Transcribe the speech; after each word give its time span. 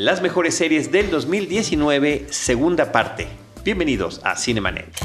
Las 0.00 0.22
mejores 0.22 0.54
series 0.54 0.90
del 0.90 1.10
2019, 1.10 2.28
segunda 2.30 2.90
parte. 2.90 3.28
Bienvenidos 3.62 4.22
a 4.24 4.34
Cinemanet. 4.34 4.96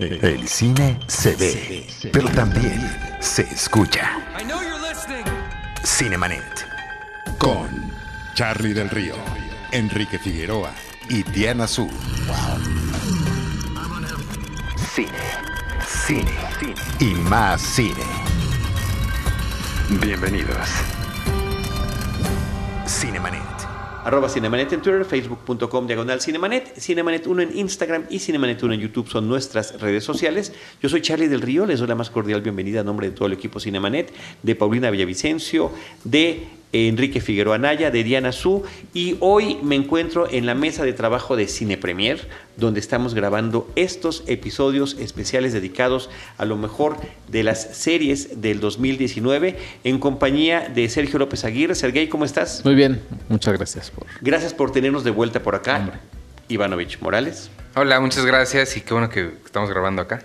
El 0.00 0.48
cine 0.48 0.98
se 1.06 1.36
ve, 1.36 1.86
pero 2.12 2.28
también 2.30 2.80
se 3.20 3.42
escucha. 3.42 4.18
Cinemanet. 5.84 6.66
Con 7.38 7.68
Charlie 8.34 8.72
del 8.74 8.90
Río, 8.90 9.14
Enrique 9.70 10.18
Figueroa 10.18 10.72
y 11.08 11.22
Diana 11.22 11.68
Su. 11.68 11.88
Cine, 14.92 15.08
cine, 16.04 16.32
y 16.98 17.14
más 17.14 17.62
cine. 17.62 18.02
Bienvenidos. 20.00 20.68
Cinemanet. 22.88 23.51
Arroba 24.04 24.28
Cinemanet 24.28 24.72
en 24.72 24.82
Twitter, 24.82 25.04
facebook.com 25.04 25.86
diagonal 25.86 26.20
Cinemanet, 26.20 26.76
Cinemanet 26.76 27.24
1 27.24 27.42
en 27.42 27.56
Instagram 27.56 28.06
y 28.10 28.18
Cinemanet 28.18 28.60
1 28.60 28.74
en 28.74 28.80
YouTube 28.80 29.08
son 29.08 29.28
nuestras 29.28 29.80
redes 29.80 30.02
sociales. 30.02 30.52
Yo 30.82 30.88
soy 30.88 31.02
Charlie 31.02 31.28
del 31.28 31.40
Río, 31.40 31.66
les 31.66 31.78
doy 31.78 31.86
la 31.86 31.94
más 31.94 32.10
cordial 32.10 32.42
bienvenida 32.42 32.80
a 32.80 32.84
nombre 32.84 33.08
de 33.08 33.14
todo 33.14 33.26
el 33.26 33.34
equipo 33.34 33.60
Cinemanet, 33.60 34.12
de 34.42 34.56
Paulina 34.56 34.90
Villavicencio, 34.90 35.70
de 36.02 36.48
Enrique 36.72 37.20
Figueroa 37.20 37.58
Naya, 37.58 37.90
de 37.90 38.02
Diana 38.02 38.32
Su, 38.32 38.62
y 38.94 39.16
hoy 39.20 39.58
me 39.62 39.76
encuentro 39.76 40.28
en 40.30 40.46
la 40.46 40.54
mesa 40.54 40.84
de 40.84 40.92
trabajo 40.92 41.36
de 41.36 41.46
Cine 41.46 41.76
Premier, 41.76 42.26
donde 42.56 42.80
estamos 42.80 43.14
grabando 43.14 43.70
estos 43.76 44.24
episodios 44.26 44.96
especiales 44.98 45.52
dedicados 45.52 46.10
a 46.38 46.44
lo 46.44 46.56
mejor 46.56 46.96
de 47.28 47.42
las 47.42 47.76
series 47.76 48.40
del 48.40 48.60
2019, 48.60 49.58
en 49.84 49.98
compañía 49.98 50.70
de 50.74 50.88
Sergio 50.88 51.18
López 51.18 51.44
Aguirre. 51.44 51.74
Sergey, 51.74 52.08
¿cómo 52.08 52.24
estás? 52.24 52.64
Muy 52.64 52.74
bien, 52.74 53.00
muchas 53.28 53.54
gracias 53.54 53.90
por. 53.90 54.06
Gracias 54.20 54.54
por 54.54 54.72
tenernos 54.72 55.04
de 55.04 55.10
vuelta 55.10 55.42
por 55.42 55.54
acá. 55.54 56.00
Ivanovich 56.48 57.00
Morales. 57.00 57.50
Hola, 57.74 58.00
muchas 58.00 58.26
gracias 58.26 58.76
y 58.76 58.82
qué 58.82 58.92
bueno 58.92 59.08
que 59.08 59.30
estamos 59.44 59.70
grabando 59.70 60.02
acá. 60.02 60.22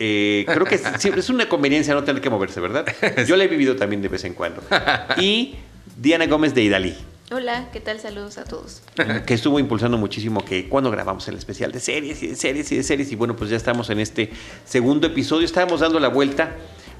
Eh, 0.00 0.46
creo 0.46 0.64
que 0.64 0.78
siempre 0.78 1.20
es 1.20 1.28
una 1.28 1.48
conveniencia 1.48 1.92
no 1.92 2.04
tener 2.04 2.22
que 2.22 2.30
moverse, 2.30 2.60
¿verdad? 2.60 2.86
Yo 3.26 3.36
la 3.36 3.44
he 3.44 3.48
vivido 3.48 3.76
también 3.76 4.00
de 4.00 4.08
vez 4.08 4.24
en 4.24 4.34
cuando. 4.34 4.62
Y 5.18 5.56
Diana 5.96 6.26
Gómez 6.26 6.54
de 6.54 6.62
Idalí. 6.62 6.94
Hola, 7.30 7.68
¿qué 7.72 7.80
tal? 7.80 8.00
Saludos 8.00 8.38
a 8.38 8.44
todos. 8.44 8.82
Que 9.26 9.34
estuvo 9.34 9.58
impulsando 9.58 9.98
muchísimo 9.98 10.44
que 10.44 10.68
cuando 10.68 10.90
grabamos 10.90 11.28
el 11.28 11.36
especial 11.36 11.72
de 11.72 11.80
series 11.80 12.22
y 12.22 12.28
de 12.28 12.36
series 12.36 12.72
y 12.72 12.76
de 12.76 12.82
series. 12.82 13.12
Y 13.12 13.16
bueno, 13.16 13.36
pues 13.36 13.50
ya 13.50 13.56
estamos 13.56 13.90
en 13.90 14.00
este 14.00 14.30
segundo 14.64 15.06
episodio. 15.06 15.44
Estábamos 15.44 15.80
dando 15.80 16.00
la 16.00 16.08
vuelta, 16.08 16.56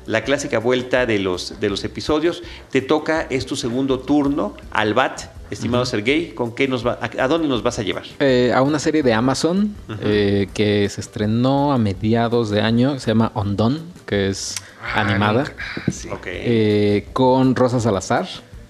la 0.07 0.25
clásica 0.25 0.59
vuelta 0.59 1.07
de 1.07 1.19
los, 1.19 1.59
de 1.61 1.71
los 1.71 1.83
episodios. 1.85 2.43
Te 2.71 2.83
toca, 2.83 3.23
es 3.31 3.47
tu 3.47 3.57
segundo 3.57 4.01
turno 4.01 4.55
al 4.71 4.93
BAT, 4.93 5.23
estimado 5.51 5.87
Sergey. 5.87 6.33
¿Con 6.35 6.55
qué 6.55 6.69
nos 6.69 6.87
va, 6.87 6.99
a, 7.01 7.27
dónde 7.29 7.49
nos 7.49 7.63
vas 7.63 7.79
a 7.79 7.83
llevar? 7.83 8.05
Eh, 8.21 8.53
a 8.55 8.61
una 8.61 8.79
serie 8.79 9.03
de 9.03 9.15
Amazon 9.15 9.75
eh, 10.03 10.49
que 10.53 10.87
se 10.91 11.01
estrenó 11.01 11.73
a 11.73 11.79
mediados 11.79 12.51
de 12.51 12.61
año. 12.61 12.99
Se 13.01 13.07
llama 13.13 13.33
Ondon, 13.35 13.81
que 14.05 14.29
es 14.29 14.57
Ah, 14.83 15.01
animada. 15.01 15.45
nunca- 15.45 15.91
sí. 15.91 16.09
Eh, 16.27 17.09
con 17.15 17.57
Rosa 17.57 17.81
Salazar. 17.81 18.29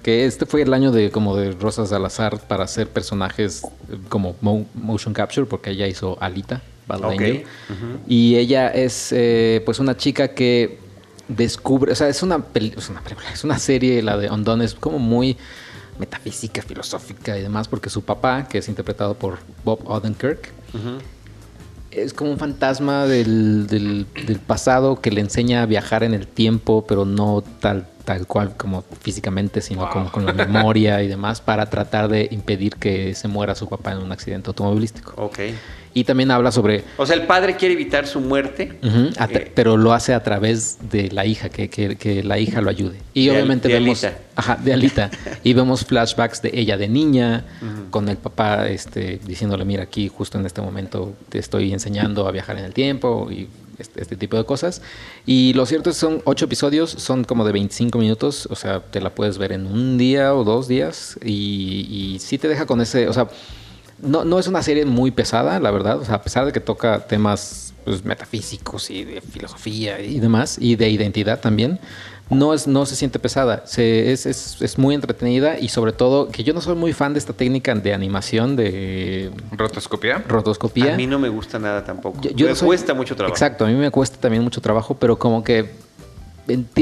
Que 0.09 0.25
este 0.25 0.47
fue 0.47 0.62
el 0.62 0.73
año 0.73 0.91
de 0.91 1.11
como 1.11 1.37
de 1.37 1.53
Rosa 1.53 1.84
Salazar 1.84 2.41
para 2.48 2.64
hacer 2.64 2.89
personajes 2.89 3.62
eh, 3.92 3.98
como 4.09 4.37
mo- 4.41 4.64
motion 4.73 5.12
capture, 5.12 5.47
porque 5.47 5.69
ella 5.69 5.87
hizo 5.87 6.17
Alita, 6.19 6.62
Battle 6.87 7.05
Ok. 7.09 7.12
Angel. 7.12 7.45
Y 8.06 8.36
ella 8.36 8.69
es 8.70 9.12
eh, 9.12 9.61
pues 9.67 9.81
una 9.81 9.98
chica 9.98 10.29
que 10.29 10.79
descubre, 11.29 11.92
o 11.92 11.95
sea, 11.95 12.09
es 12.09 12.23
una, 12.23 12.39
peli- 12.39 12.73
es 12.75 12.89
una 12.89 13.03
película, 13.03 13.29
es 13.31 13.45
una 13.45 13.59
serie, 13.59 14.01
la 14.03 14.17
de 14.17 14.31
Ondon, 14.31 14.62
es 14.62 14.73
como 14.75 14.98
muy 14.98 15.36
metafísica, 15.98 16.62
filosófica 16.62 17.36
y 17.36 17.42
demás, 17.42 17.69
porque 17.69 17.91
su 17.91 18.01
papá, 18.03 18.48
que 18.48 18.56
es 18.56 18.69
interpretado 18.70 19.12
por 19.12 19.41
Bob 19.62 19.81
Odenkirk, 19.91 20.53
es 21.91 22.14
como 22.14 22.31
un 22.31 22.39
fantasma 22.39 23.05
del, 23.05 23.67
del- 23.67 24.06
del 24.27 24.39
pasado 24.39 25.03
que 25.03 25.11
le 25.11 25.20
enseña 25.20 25.61
a 25.62 25.67
viajar 25.67 26.02
en 26.02 26.14
el 26.14 26.27
tiempo, 26.27 26.86
pero 26.89 27.05
no 27.05 27.45
tal, 27.61 27.86
tal 28.08 28.27
cual 28.27 28.57
como 28.57 28.85
físicamente, 29.02 29.61
sino 29.61 29.91
como 29.91 30.11
con 30.11 30.24
la 30.24 30.33
memoria 30.46 31.02
y 31.02 31.08
demás, 31.08 31.42
para 31.42 31.69
tratar 31.69 32.08
de 32.08 32.27
impedir 32.30 32.77
que 32.77 33.14
se 33.14 33.29
muera 33.29 33.55
su 33.55 33.69
papá 33.69 33.92
en 33.92 33.98
un 33.98 34.11
accidente 34.13 34.48
automovilístico. 34.48 35.13
Ok. 35.23 35.39
Y 35.92 36.05
también 36.05 36.30
habla 36.30 36.51
sobre 36.51 36.85
O 36.97 37.05
sea, 37.05 37.17
el 37.17 37.24
padre 37.27 37.57
quiere 37.57 37.74
evitar 37.74 38.07
su 38.07 38.20
muerte. 38.20 38.79
Eh, 38.83 39.52
pero 39.55 39.77
lo 39.77 39.92
hace 39.92 40.14
a 40.14 40.23
través 40.23 40.79
de 40.91 41.11
la 41.11 41.27
hija, 41.27 41.51
que, 41.51 41.68
que- 41.68 41.97
que 41.97 42.23
la 42.23 42.39
hija 42.39 42.63
lo 42.63 42.70
ayude. 42.70 42.97
Y 43.13 43.24
De 43.27 43.30
Al- 43.30 43.36
obviamente 43.36 43.68
de 43.68 43.74
vemos. 43.74 44.02
Alita. 44.05 44.18
Ajá, 44.36 44.57
de 44.57 44.73
Alita. 44.73 45.11
y 45.45 45.52
vemos 45.52 45.85
flashbacks 45.85 46.41
de 46.41 46.51
ella 46.55 46.79
de 46.79 46.89
niña, 46.89 47.45
con 47.91 48.08
el 48.08 48.17
papá 48.17 48.68
este, 48.68 49.20
diciéndole: 49.27 49.64
Mira, 49.67 49.83
aquí 49.83 50.08
justo 50.08 50.39
en 50.39 50.47
este 50.47 50.63
momento 50.63 51.13
te 51.29 51.39
estoy 51.41 51.73
enseñando 51.74 52.27
a 52.27 52.30
viajar 52.33 52.57
en 52.58 52.64
el 52.64 52.73
tiempo 52.73 53.29
y 53.30 53.48
este, 53.78 54.02
este 54.02 54.16
tipo 54.16 54.36
de 54.36 54.44
cosas. 54.44 54.83
Y 55.27 55.52
lo 55.55 55.66
cierto 55.66 55.90
es 55.90 55.96
que 55.96 56.00
son 56.00 56.22
ocho 56.24 56.46
episodios, 56.46 56.90
son 56.90 57.24
como 57.24 57.44
de 57.44 57.52
25 57.52 57.98
minutos, 57.98 58.46
o 58.50 58.56
sea, 58.56 58.80
te 58.80 59.00
la 59.00 59.14
puedes 59.14 59.39
ver 59.39 59.52
en 59.52 59.66
un 59.66 59.98
día 59.98 60.34
o 60.34 60.44
dos 60.44 60.68
días. 60.68 61.18
Y, 61.24 61.86
y 61.90 62.18
sí 62.20 62.38
te 62.38 62.48
deja 62.48 62.67
con 62.67 62.80
ese. 62.80 63.08
O 63.08 63.12
sea, 63.12 63.28
no, 64.00 64.24
no 64.24 64.38
es 64.38 64.46
una 64.46 64.62
serie 64.62 64.84
muy 64.84 65.11
pesada, 65.11 65.58
la 65.61 65.70
verdad. 65.70 65.98
O 65.98 66.05
sea, 66.05 66.17
a 66.17 66.22
pesar 66.22 66.46
de 66.46 66.52
que 66.52 66.61
toca 66.61 67.06
temas 67.06 67.74
pues, 67.84 68.05
metafísicos 68.05 68.90
y 68.90 69.05
de 69.05 69.20
filosofía 69.20 70.00
y 70.00 70.20
demás, 70.20 70.58
y 70.61 70.77
de 70.77 70.88
identidad 70.90 71.40
también, 71.40 71.80
no, 72.30 72.52
es, 72.55 72.66
no 72.66 72.84
se 72.86 72.94
siente 72.96 73.18
pesada. 73.18 73.62
Se, 73.66 74.12
es, 74.12 74.27
es, 74.27 74.61
es 74.61 74.78
muy 74.78 74.94
entretenida 74.94 75.58
y 75.58 75.68
sobre 75.68 75.92
todo 75.92 76.28
que 76.28 76.44
yo 76.44 76.52
no 76.55 76.61
soy 76.61 76.74
muy 76.77 76.92
fan 76.92 77.12
de 77.14 77.18
esta 77.18 77.33
técnica 77.33 77.74
de 77.74 77.94
animación 77.94 78.56
de 78.56 79.30
¿Rotoscopia? 79.52 80.22
rotoscopía. 80.28 80.94
A 80.94 80.96
mí 80.96 81.06
no 81.06 81.18
me 81.18 81.28
gusta 81.28 81.58
nada 81.58 81.84
tampoco. 81.84 82.20
Yo- 82.20 82.30
yo 82.30 82.46
me 82.46 82.50
no 82.50 82.56
soy- 82.56 82.67
cuesta 82.67 82.94
mucho 82.94 83.17
trabajo. 83.17 83.34
Exacto, 83.34 83.64
a 83.64 83.68
mí 83.68 83.74
me 83.74 83.90
cuesta 83.90 84.17
también 84.18 84.42
mucho 84.44 84.61
trabajo, 84.61 84.94
pero 84.98 85.18
como 85.18 85.42
que... 85.44 85.87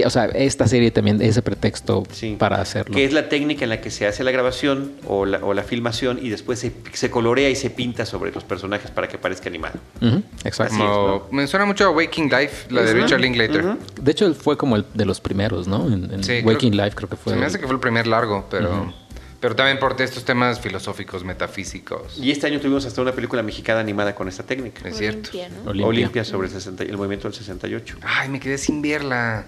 O 0.04 0.10
sea, 0.10 0.27
esta 0.27 0.69
serie 0.69 0.91
también 0.91 1.21
es 1.21 1.31
ese 1.31 1.43
pretexto 1.43 2.04
Sí. 2.12 2.37
para 2.38 2.60
hacerlo. 2.60 2.94
Que 2.94 3.04
es 3.04 3.12
la 3.12 3.28
técnica 3.28 3.65
en 3.65 3.71
la 3.71 3.81
que 3.81 3.91
se 3.91 4.06
hace 4.06 4.22
la 4.25 4.31
grabación 4.31 4.93
o 5.06 5.25
la, 5.27 5.38
o 5.44 5.54
la 5.54 5.62
filmación 5.62 6.19
y 6.22 6.28
después 6.28 6.59
se, 6.59 6.72
se 6.93 7.10
colorea 7.10 7.50
y 7.50 7.56
se 7.56 7.71
pinta 7.71 8.06
sobre 8.06 8.31
los 8.32 8.44
personajes 8.44 8.91
para 8.91 9.09
que 9.09 9.19
parezca 9.19 9.49
animado. 9.49 9.78
Ujú, 10.00 10.22
exacto. 10.44 10.75
Así 10.75 10.82
es, 10.82 10.88
Como- 10.88 11.27
Me 11.32 11.47
suena 11.47 11.66
mucho 11.66 11.84
a 11.87 11.91
Waking 11.91 12.28
Life, 12.31 12.72
la 12.72 12.82
de 12.82 12.94
Richard 12.94 13.21
Linklater. 13.21 13.65
De 14.00 14.10
hecho, 14.12 14.27
él 14.27 14.34
fue 14.34 14.56
como 14.56 14.77
el 14.77 14.84
de 14.94 15.04
los 15.04 15.21
primeros, 15.21 15.66
¿no? 15.66 15.87
En, 15.87 16.12
en 16.12 16.22
Sí, 16.25 16.33
creo- 16.43 16.47
Waking 16.47 16.77
Life 16.77 16.93
creo 16.94 17.09
que 17.09 17.16
fue. 17.16 17.33
Se 17.33 17.37
me 17.38 17.43
el- 17.44 17.48
hace 17.48 17.59
que 17.59 17.66
fue 17.66 17.75
el 17.75 17.81
primer 17.81 18.06
largo, 18.06 18.47
pero, 18.50 18.93
pero 19.41 19.54
también 19.54 19.78
por 19.78 20.00
estos 20.00 20.24
temas 20.24 20.60
filosóficos, 20.60 21.24
metafísicos. 21.24 22.19
Y 22.20 22.30
este 22.30 22.47
año 22.47 22.60
tuvimos 22.60 22.84
hasta 22.86 23.00
una 23.02 23.12
película 23.12 23.42
mexicana 23.42 23.80
animada 23.80 24.14
con 24.14 24.28
esta 24.28 24.42
técnica. 24.42 24.88
Es 24.88 24.97
cierto. 24.97 25.30
Olimpia, 25.30 25.48
¿no? 25.48 25.70
Olimpia. 25.70 25.86
Olimpia 25.88 26.24
sobre 26.24 26.48
el, 26.48 26.52
60 26.54 26.84
y- 26.84 26.88
el 26.88 26.97
movimiento 26.97 27.28
del 27.28 27.36
68. 27.36 27.97
Ay, 28.02 28.28
me 28.28 28.41
quedé 28.41 28.58
sin 28.58 28.82
verla. 28.82 29.44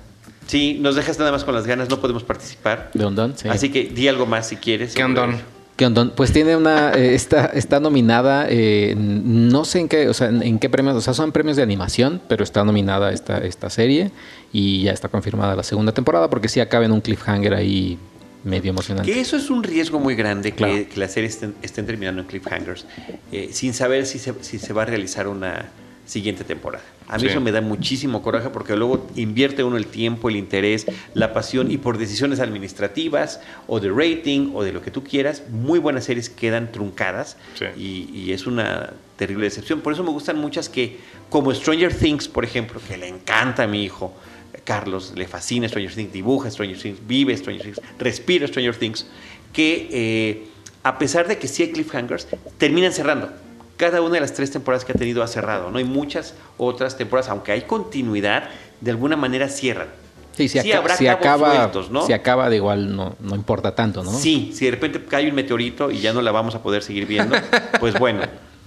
Sí, 0.47 0.78
nos 0.81 0.94
dejas 0.97 1.19
nada 1.19 1.31
más 1.32 1.44
con 1.44 1.54
las 1.54 1.66
ganas, 1.66 1.88
no 1.91 2.00
podemos 2.00 2.25
participar. 2.25 2.91
De 2.94 3.04
Ondón, 3.04 3.34
sí. 3.37 3.49
Así 3.49 3.71
que 3.71 3.84
di 3.84 4.09
algo 4.09 4.25
más 4.26 4.49
si 4.49 4.56
quieres. 4.56 4.94
¿Qué 4.94 5.04
ondón? 5.04 5.37
¿Qué 5.76 5.87
ondón? 5.87 6.12
Pues 6.16 6.32
tiene 6.32 6.56
una, 6.56 6.93
eh, 6.94 7.15
está, 7.15 7.47
está 7.47 7.78
nominada, 7.81 8.47
eh, 8.49 8.94
no 8.97 9.65
sé 9.65 9.78
en 9.81 9.88
qué, 9.88 10.09
o 10.09 10.15
sea, 10.15 10.28
en, 10.28 10.43
en 10.43 10.59
qué 10.59 10.69
premios, 10.69 10.97
o 10.97 11.00
sea, 11.00 11.15
son 11.15 11.31
premios 11.32 11.56
de 11.56 11.62
animación, 11.62 12.20
pero 12.28 12.43
está 12.43 12.65
nominada 12.65 13.12
esta, 13.12 13.38
esta 13.38 13.70
serie 13.70 14.10
y 14.53 14.82
ya 14.82 14.93
está 14.93 15.09
confirmada 15.09 15.55
la 15.55 15.62
segunda 15.62 15.93
temporada 15.93 16.28
porque 16.31 16.49
sí 16.49 16.59
acaba 16.60 16.84
en 16.84 16.91
un 16.93 17.00
cliffhanger 17.00 17.55
ahí 17.55 17.97
medio 18.48 18.70
emocionante. 18.70 19.12
Que 19.12 19.20
eso 19.20 19.36
es 19.36 19.50
un 19.50 19.62
riesgo 19.62 19.98
muy 20.00 20.14
grande, 20.14 20.50
que, 20.53 20.56
Claro. 20.56 20.75
que 20.92 20.98
las 21.00 21.12
series 21.12 21.34
estén, 21.34 21.54
estén 21.62 21.86
terminando 21.86 22.22
en 22.22 22.26
cliffhangers, 22.26 22.86
eh, 23.32 23.50
sin 23.53 23.75
saber 23.75 24.06
si 24.06 24.19
se, 24.19 24.32
si 24.42 24.59
se 24.59 24.72
va 24.72 24.82
a 24.82 24.86
realizar 24.86 25.28
una 25.28 25.66
siguiente 26.06 26.42
temporada. 26.42 26.82
A 27.06 27.16
mí 27.16 27.20
Sí. 27.22 27.26
eso 27.28 27.41
me 27.42 27.53
da 27.53 27.60
muchísimo 27.60 28.22
coraje 28.22 28.48
porque 28.48 28.75
luego 28.76 29.06
invierte 29.16 29.62
uno 29.62 29.76
el 29.76 29.87
tiempo, 29.87 30.31
el 30.31 30.37
interés, 30.37 30.87
la 31.12 31.34
pasión 31.34 31.70
y 31.70 31.76
por 31.76 31.98
decisiones 31.98 32.41
administrativas 32.41 33.41
o 33.66 33.78
de 33.78 33.91
rating 33.91 34.53
o 34.54 34.62
de 34.64 34.72
lo 34.72 34.81
que 34.81 34.91
tú 34.91 35.04
quieras, 35.04 35.42
muy 35.50 35.78
buenas 35.78 36.04
series 36.04 36.31
quedan 36.31 36.72
truncadas 36.72 37.37
Sí. 37.58 37.67
y, 37.76 38.19
y 38.19 38.32
es 38.32 38.46
una 38.46 38.94
terrible 39.17 39.44
decepción. 39.44 39.81
Por 39.82 39.93
eso 39.93 40.02
me 40.02 40.11
gustan 40.11 40.38
muchas 40.38 40.69
que, 40.70 40.99
como 41.28 41.52
Stranger 41.52 41.93
Things, 41.94 42.26
por 42.28 42.44
ejemplo, 42.44 42.81
que 42.88 42.96
le 42.96 43.08
encanta 43.08 43.64
a 43.64 43.67
mi 43.67 43.84
hijo, 43.84 44.14
Carlos, 44.69 45.15
le 45.17 45.26
fascina 45.26 45.67
Stranger 45.67 45.94
Things, 45.94 46.12
dibuja 46.12 46.50
Stranger 46.50 46.79
Things, 46.79 46.99
vive 47.06 47.35
Stranger 47.35 47.62
Things, 47.62 47.81
respira 47.99 48.47
Stranger 48.47 48.76
Things, 48.76 49.06
que 49.50 49.88
eh, 49.91 50.49
a 50.82 50.99
pesar 50.99 51.26
de 51.26 51.38
que 51.38 51.49
sí 51.49 51.62
hay 51.62 51.73
cliffhangers, 51.73 52.29
terminan 52.59 52.93
cerrando. 52.93 53.31
Cada 53.79 54.03
una 54.03 54.17
de 54.17 54.20
las 54.20 54.35
tres 54.35 54.50
temporadas 54.50 54.85
que 54.85 54.93
ha 54.93 54.94
tenido 54.94 55.23
ha 55.23 55.26
cerrado, 55.26 55.70
¿no? 55.70 55.79
Hay 55.79 55.85
muchas 55.85 56.35
otras 56.59 56.99
temporadas, 56.99 57.31
aunque 57.31 57.53
hay 57.53 57.62
continuidad, 57.62 58.50
de 58.82 58.91
alguna 58.91 59.17
manera 59.17 59.49
cierran. 59.49 59.88
Sí, 60.37 60.50
si, 60.50 60.59
Sí, 60.61 60.71
si 60.99 61.06
acaba, 61.09 61.55
sueltos, 61.55 61.91
¿no? 61.91 62.05
si 62.05 62.12
acaba 62.12 62.50
de 62.50 62.56
igual 62.56 62.94
no, 62.94 63.17
no 63.21 63.37
importa 63.37 63.75
tanto, 63.75 64.05
¿no? 64.05 64.12
Sí, 64.12 64.53
si 64.55 64.67
de 64.67 64.73
repente 64.73 65.03
cae 65.03 65.31
un 65.31 65.35
meteorito 65.35 65.91
y 65.91 66.00
ya 66.00 66.12
no 66.12 66.21
la 66.21 66.31
vamos 66.31 66.55
a 66.55 66.62
poder 66.62 66.82
seguir 66.82 67.06
viendo, 67.06 67.37
pues 67.81 67.99
bueno, 67.99 68.21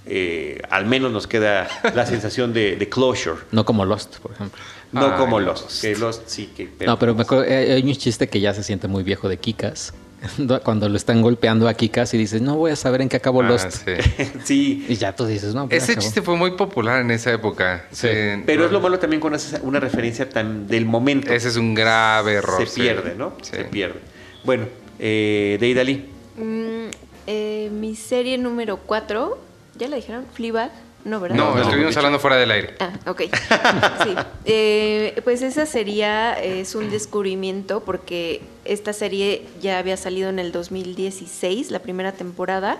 eh, 0.06 0.60
al 0.70 0.86
menos 0.86 1.12
nos 1.12 1.26
queda 1.26 1.68
la 1.94 2.06
sensación 2.06 2.52
de, 2.52 2.76
de 2.76 2.88
closure. 2.88 3.40
No 3.52 3.64
como 3.64 3.84
Lost, 3.84 4.18
por 4.18 4.32
ejemplo. 4.32 4.60
No 4.92 5.06
Ay, 5.06 5.12
como 5.18 5.40
Lost. 5.40 5.64
Lost, 5.64 5.80
que 5.82 5.96
Lost 5.96 6.22
sí 6.26 6.50
que... 6.56 6.68
no, 6.84 6.98
pero 6.98 7.14
me 7.14 7.22
acuerdo, 7.22 7.44
eh, 7.44 7.72
hay 7.72 7.82
un 7.82 7.92
chiste 7.94 8.28
que 8.28 8.40
ya 8.40 8.52
se 8.52 8.62
siente 8.62 8.88
muy 8.88 9.02
viejo 9.02 9.28
de 9.28 9.38
Kikas, 9.38 9.94
Cuando 10.64 10.88
lo 10.88 10.96
están 10.96 11.20
golpeando 11.20 11.66
aquí 11.66 11.88
casi 11.88 12.16
dices, 12.16 12.40
no 12.42 12.54
voy 12.56 12.70
a 12.70 12.76
saber 12.76 13.00
en 13.00 13.08
qué 13.08 13.16
acabó 13.16 13.42
Ah, 13.42 13.48
Lost. 13.48 13.70
sí. 13.72 13.92
sí. 14.44 14.86
Y 14.88 14.94
ya 14.94 15.16
tú 15.16 15.26
dices, 15.26 15.52
no, 15.54 15.68
pues 15.68 15.82
Ese 15.82 15.92
acabó. 15.92 16.04
chiste 16.04 16.22
fue 16.22 16.36
muy 16.36 16.52
popular 16.52 17.00
en 17.00 17.10
esa 17.10 17.32
época. 17.32 17.86
Sí. 17.90 18.06
Sí. 18.08 18.42
Pero 18.46 18.64
es 18.66 18.70
lo 18.70 18.80
malo 18.80 18.98
también 19.00 19.20
con 19.20 19.34
esa- 19.34 19.60
una 19.62 19.80
referencia 19.80 20.28
tan 20.28 20.68
del 20.68 20.84
momento. 20.86 21.32
Ese 21.32 21.48
es 21.48 21.56
un 21.56 21.74
grave 21.74 22.34
error. 22.34 22.60
se 22.60 22.66
sí. 22.72 22.80
pierde, 22.82 23.14
¿no? 23.16 23.34
Sí. 23.42 23.50
Se 23.56 23.64
pierde. 23.64 23.98
Bueno, 24.44 24.66
eh, 25.00 25.56
Deidali. 25.58 26.04
Mm, 26.36 26.86
eh, 27.26 27.70
mi 27.72 27.96
serie 27.96 28.38
número 28.38 28.76
4, 28.76 29.38
¿ya 29.76 29.88
la 29.88 29.96
dijeron? 29.96 30.26
Fleabag, 30.32 30.70
no, 31.04 31.18
¿verdad? 31.20 31.36
No, 31.36 31.54
No, 31.54 31.62
estuvimos 31.62 31.96
hablando 31.96 32.18
fuera 32.18 32.36
del 32.36 32.50
aire. 32.50 32.74
Ah, 32.80 32.92
ok. 33.06 33.22
Sí. 34.04 34.14
Eh, 34.44 35.20
pues 35.24 35.42
esa 35.42 35.66
sería, 35.66 36.34
es 36.34 36.74
un 36.74 36.90
descubrimiento 36.90 37.80
porque 37.80 38.42
esta 38.64 38.92
serie 38.92 39.46
ya 39.60 39.78
había 39.78 39.96
salido 39.96 40.28
en 40.28 40.38
el 40.38 40.52
2016, 40.52 41.70
la 41.70 41.78
primera 41.80 42.12
temporada. 42.12 42.78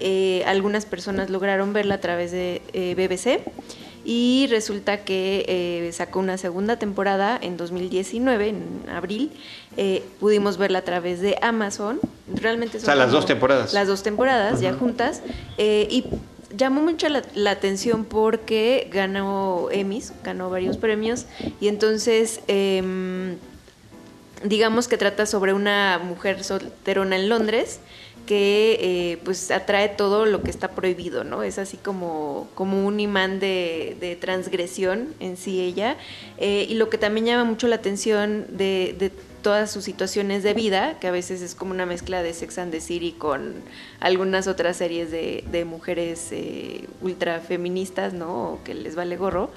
Eh, 0.00 0.44
algunas 0.46 0.86
personas 0.86 1.28
lograron 1.30 1.72
verla 1.72 1.96
a 1.96 2.00
través 2.00 2.30
de 2.30 2.62
eh, 2.72 2.94
BBC 2.94 3.42
y 4.04 4.46
resulta 4.48 4.98
que 5.04 5.44
eh, 5.48 5.92
sacó 5.92 6.20
una 6.20 6.38
segunda 6.38 6.76
temporada 6.78 7.38
en 7.42 7.56
2019, 7.56 8.48
en 8.48 8.82
abril. 8.90 9.30
Eh, 9.76 10.02
pudimos 10.20 10.56
verla 10.56 10.78
a 10.78 10.82
través 10.82 11.20
de 11.20 11.36
Amazon. 11.42 12.00
Realmente 12.32 12.76
O 12.78 12.80
son 12.80 12.86
sea, 12.86 12.94
las 12.94 13.10
dos 13.12 13.26
temporadas. 13.26 13.74
Las 13.74 13.88
dos 13.88 14.02
temporadas 14.02 14.60
ya 14.60 14.72
juntas. 14.72 15.22
Eh, 15.58 15.88
y 15.90 16.04
llamó 16.56 16.82
mucho 16.82 17.08
la, 17.08 17.50
atención 17.50 18.04
porque 18.04 18.88
ganó 18.92 19.68
Emmys, 19.70 20.12
ganó 20.24 20.50
varios 20.50 20.76
premios. 20.76 21.26
Y 21.60 21.68
entonces, 21.68 22.40
em, 22.48 23.36
digamos 24.44 24.88
que 24.88 24.96
trata 24.96 25.26
sobre 25.26 25.52
una 25.52 25.98
mujer 25.98 26.44
solterona 26.44 27.16
en 27.16 27.28
Londres 27.28 27.80
que 28.26 28.78
eh, 28.80 29.18
pues 29.24 29.50
atrae 29.50 29.88
todo 29.88 30.26
lo 30.26 30.42
que 30.42 30.50
está 30.50 30.72
prohibido, 30.72 31.24
¿no? 31.24 31.42
Es 31.42 31.58
así 31.58 31.78
como, 31.78 32.46
como 32.54 32.86
un 32.86 33.00
imán 33.00 33.40
de, 33.40 34.18
transgresión 34.20 35.14
en 35.18 35.38
sí 35.38 35.62
ella. 35.62 35.96
Eh, 36.36 36.66
y 36.68 36.74
lo 36.74 36.90
que 36.90 36.98
también 36.98 37.24
llama 37.24 37.44
mucho 37.44 37.68
la 37.68 37.76
atención 37.76 38.46
de 38.50 39.10
todas 39.48 39.70
sus 39.70 39.82
situaciones 39.82 40.42
de 40.42 40.52
vida, 40.52 40.98
que 41.00 41.06
a 41.06 41.10
veces 41.10 41.40
es 41.40 41.54
como 41.54 41.70
una 41.70 41.86
mezcla 41.86 42.22
de 42.22 42.34
Sex 42.34 42.58
and 42.58 42.70
the 42.70 42.82
City 42.82 43.12
con 43.12 43.54
algunas 43.98 44.46
otras 44.46 44.76
series 44.76 45.10
de, 45.10 45.42
de 45.50 45.64
mujeres 45.64 46.28
eh, 46.32 46.84
ultra 47.00 47.40
feministas, 47.40 48.12
¿no? 48.12 48.52
O 48.52 48.62
que 48.62 48.74
les 48.74 48.94
vale 48.94 49.16
gorro. 49.16 49.50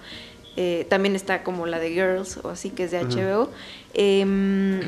Eh, 0.55 0.87
también 0.89 1.17
está 1.17 1.43
como 1.43 1.65
la 1.65 1.77
de 1.77 1.89
Girls 1.89 2.37
o 2.41 2.47
así 2.51 2.69
que 2.69 2.85
es 2.85 2.91
de 2.91 3.03
HBO. 3.03 3.51
Em, 3.93 4.79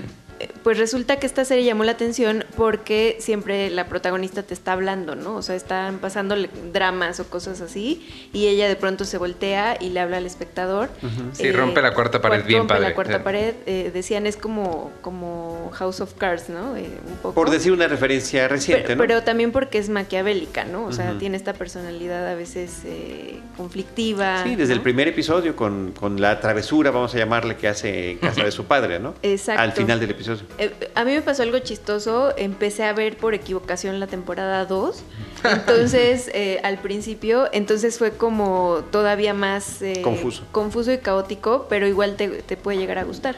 pues 0.63 0.77
resulta 0.77 1.17
que 1.17 1.25
esta 1.25 1.45
serie 1.45 1.63
llamó 1.65 1.83
la 1.83 1.91
atención 1.93 2.45
porque 2.55 3.17
siempre 3.19 3.69
la 3.69 3.87
protagonista 3.87 4.43
te 4.43 4.53
está 4.53 4.73
hablando, 4.73 5.15
¿no? 5.15 5.35
O 5.35 5.41
sea, 5.41 5.55
están 5.55 5.99
pasando 5.99 6.35
dramas 6.71 7.19
o 7.19 7.25
cosas 7.29 7.61
así 7.61 8.07
y 8.33 8.47
ella 8.47 8.67
de 8.67 8.75
pronto 8.75 9.05
se 9.05 9.17
voltea 9.17 9.77
y 9.79 9.89
le 9.89 9.99
habla 9.99 10.17
al 10.17 10.25
espectador. 10.25 10.89
Sí, 11.33 11.51
rompe 11.51 11.81
la 11.81 11.93
cuarta 11.93 12.21
pared 12.21 12.37
rompe 12.39 12.47
bien 12.47 12.67
padre. 12.67 12.89
la 12.89 12.95
cuarta 12.95 13.17
Sí. 13.17 13.23
pared. 13.23 13.55
eh, 13.65 13.91
decían 13.93 14.25
es 14.27 14.37
como, 14.37 14.91
como 15.01 15.69
House 15.73 16.01
of 16.01 16.13
Cards, 16.15 16.49
¿no? 16.49 16.75
Eh, 16.77 16.87
un 17.07 17.15
poco. 17.17 17.33
Por 17.35 17.49
decir 17.49 17.71
una 17.71 17.87
referencia 17.87 18.47
reciente, 18.47 18.83
Pero, 18.87 18.95
¿no? 18.95 19.01
pero 19.01 19.23
también 19.23 19.51
porque 19.51 19.77
es 19.77 19.89
maquiavélica, 19.89 20.63
¿no? 20.65 20.85
O 20.85 20.91
sea, 20.91 21.11
Ujú. 21.11 21.19
tiene 21.19 21.37
esta 21.37 21.53
personalidad 21.53 22.27
a 22.27 22.35
veces 22.35 22.81
eh, 22.85 23.39
conflictiva. 23.57 24.43
Sí, 24.43 24.55
desde 24.55 24.73
el 24.73 24.79
¿no? 24.79 24.83
primer 24.83 25.07
episodio 25.07 25.55
con, 25.55 25.91
con 25.91 26.19
la 26.21 26.39
travesura, 26.39 26.91
vamos 26.91 27.13
a 27.15 27.17
llamarle, 27.17 27.55
que 27.57 27.67
hace 27.67 28.11
en 28.11 28.17
casa 28.19 28.43
de 28.43 28.51
su 28.51 28.65
padre, 28.65 28.99
¿no? 28.99 29.13
Exacto. 29.23 29.61
Al 29.61 29.71
final 29.73 29.99
del 29.99 30.11
episodio. 30.11 30.32
Eh, 30.57 30.73
a 30.95 31.03
mí 31.05 31.11
me 31.11 31.21
pasó 31.21 31.43
algo 31.43 31.59
chistoso. 31.59 32.33
Empecé 32.37 32.83
a 32.83 32.93
ver 32.93 33.17
por 33.17 33.33
equivocación 33.33 33.99
la 33.99 34.07
temporada 34.07 34.65
2. 34.65 35.03
Entonces, 35.43 36.29
eh, 36.33 36.59
al 36.63 36.79
principio, 36.79 37.49
entonces 37.51 37.97
fue 37.97 38.11
como 38.11 38.83
todavía 38.91 39.33
más 39.33 39.81
eh, 39.81 40.01
Confuso. 40.03 40.43
confuso 40.51 40.91
y 40.91 40.97
caótico, 40.99 41.67
pero 41.69 41.87
igual 41.87 42.15
te, 42.15 42.27
te 42.29 42.57
puede 42.57 42.77
llegar 42.77 42.97
a 42.99 43.03
gustar. 43.03 43.35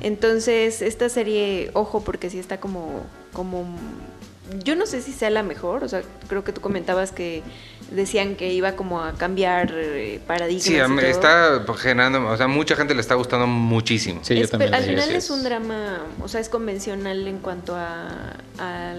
Entonces, 0.00 0.82
esta 0.82 1.08
serie, 1.08 1.70
ojo, 1.74 2.02
porque 2.02 2.30
sí 2.30 2.38
está 2.38 2.58
como, 2.58 3.02
como. 3.32 3.64
Yo 4.62 4.76
no 4.76 4.86
sé 4.86 5.02
si 5.02 5.12
sea 5.12 5.30
la 5.30 5.42
mejor, 5.42 5.82
o 5.82 5.88
sea, 5.88 6.02
creo 6.28 6.44
que 6.44 6.52
tú 6.52 6.60
comentabas 6.60 7.10
que 7.10 7.42
decían 7.90 8.34
que 8.34 8.52
iba 8.52 8.72
como 8.72 9.02
a 9.02 9.12
cambiar 9.14 9.72
eh, 9.74 10.20
paradigmas. 10.26 10.64
Sí, 10.64 10.74
y 10.74 10.78
todo. 10.78 11.00
está 11.00 11.64
generando, 11.78 12.26
o 12.28 12.36
sea, 12.36 12.48
mucha 12.48 12.74
gente 12.76 12.94
le 12.94 13.00
está 13.00 13.14
gustando 13.14 13.46
muchísimo. 13.46 14.20
Sí, 14.22 14.34
yo 14.34 14.42
Es- 14.44 14.50
también. 14.50 14.74
al 14.74 14.82
final 14.82 15.10
es 15.14 15.30
un 15.30 15.44
drama, 15.44 16.00
o 16.20 16.28
sea, 16.28 16.40
es 16.40 16.48
convencional 16.48 17.26
en 17.28 17.38
cuanto 17.38 17.76
a, 17.76 18.36
a 18.58 18.94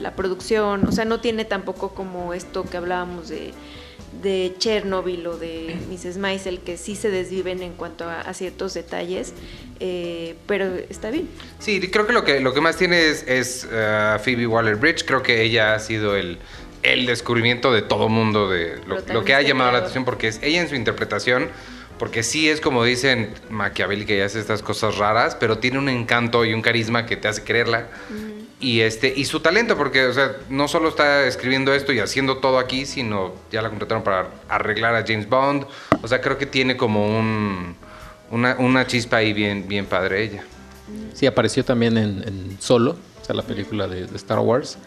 la 0.00 0.14
producción, 0.14 0.86
o 0.86 0.92
sea, 0.92 1.04
no 1.04 1.20
tiene 1.20 1.44
tampoco 1.44 1.94
como 1.94 2.32
esto 2.34 2.64
que 2.64 2.76
hablábamos 2.76 3.28
de, 3.28 3.52
de 4.22 4.54
Chernobyl 4.58 5.26
o 5.26 5.36
de 5.36 5.76
Mrs. 5.90 6.16
Maisel, 6.18 6.60
que 6.60 6.76
sí 6.76 6.94
se 6.96 7.10
desviven 7.10 7.62
en 7.62 7.72
cuanto 7.72 8.04
a, 8.08 8.20
a 8.20 8.34
ciertos 8.34 8.74
detalles, 8.74 9.32
eh, 9.80 10.34
pero 10.46 10.64
está 10.88 11.10
bien. 11.10 11.28
Sí, 11.60 11.80
creo 11.90 12.06
que 12.06 12.12
lo 12.12 12.24
que, 12.24 12.40
lo 12.40 12.52
que 12.54 12.60
más 12.60 12.76
tiene 12.76 13.06
es, 13.08 13.22
es, 13.28 13.64
uh, 13.66 14.18
Phoebe 14.18 14.46
Waller-Bridge. 14.46 15.04
Creo 15.04 15.22
que 15.22 15.42
ella 15.42 15.74
ha 15.74 15.78
sido 15.78 16.16
el, 16.16 16.38
el 16.82 17.06
descubrimiento 17.06 17.72
de 17.72 17.82
todo 17.82 18.08
mundo 18.08 18.48
de 18.48 18.80
lo, 18.86 19.00
lo 19.12 19.24
que 19.24 19.34
ha 19.34 19.42
llamado 19.42 19.72
la 19.72 19.78
atención 19.78 20.04
porque 20.04 20.28
es 20.28 20.40
ella 20.42 20.60
en 20.60 20.68
su 20.68 20.74
interpretación, 20.74 21.48
porque 21.98 22.22
sí 22.22 22.48
es 22.48 22.60
como 22.60 22.84
dicen 22.84 23.34
maquiavélica 23.50 24.14
y 24.14 24.20
hace 24.20 24.38
estas 24.40 24.62
cosas 24.62 24.96
raras, 24.96 25.36
pero 25.38 25.58
tiene 25.58 25.78
un 25.78 25.88
encanto 25.88 26.44
y 26.44 26.54
un 26.54 26.62
carisma 26.62 27.06
que 27.06 27.16
te 27.16 27.28
hace 27.28 27.42
creerla. 27.42 27.88
Y 28.60 28.80
este 28.80 29.12
y 29.14 29.24
su 29.24 29.40
talento 29.40 29.76
porque 29.76 30.06
o 30.06 30.12
sea, 30.12 30.32
no 30.48 30.66
solo 30.66 30.88
está 30.88 31.26
escribiendo 31.26 31.72
esto 31.74 31.92
y 31.92 32.00
haciendo 32.00 32.38
todo 32.38 32.58
aquí, 32.58 32.86
sino 32.86 33.34
ya 33.52 33.62
la 33.62 33.68
contrataron 33.68 34.02
para 34.02 34.28
arreglar 34.48 34.94
a 34.94 35.04
James 35.06 35.28
Bond. 35.28 35.66
O 36.02 36.08
sea, 36.08 36.20
creo 36.20 36.38
que 36.38 36.46
tiene 36.46 36.76
como 36.76 37.18
un 37.18 37.76
una, 38.30 38.56
una 38.58 38.86
chispa 38.86 39.18
ahí 39.18 39.32
bien 39.32 39.68
bien 39.68 39.86
padre 39.86 40.24
ella. 40.24 40.44
Sí, 41.14 41.26
apareció 41.26 41.64
también 41.64 41.96
en, 41.98 42.22
en 42.26 42.56
Solo, 42.60 42.96
o 43.20 43.24
sea, 43.24 43.34
la 43.34 43.42
película 43.42 43.86
de, 43.86 44.06
de 44.06 44.16
Star 44.16 44.38
Wars, 44.38 44.78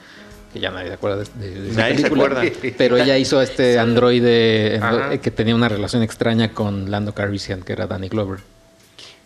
que 0.53 0.59
ya 0.59 0.71
nadie 0.71 0.87
se 0.89 0.93
acuerda 0.95 1.17
de, 1.17 1.25
de- 1.49 1.61
de 1.61 1.71
Nadie 1.73 1.95
película. 1.95 2.43
Pero 2.77 2.97
ella 2.97 3.17
hizo 3.17 3.41
este 3.41 3.79
androide 3.79 4.77
Ajá. 4.81 5.13
eh, 5.13 5.19
que 5.19 5.31
tenía 5.31 5.55
una 5.55 5.69
relación 5.69 6.03
extraña 6.03 6.53
con 6.53 6.91
Lando 6.91 7.13
Calrissian, 7.13 7.61
que 7.61 7.73
era 7.73 7.87
Danny 7.87 8.09
Glover. 8.09 8.39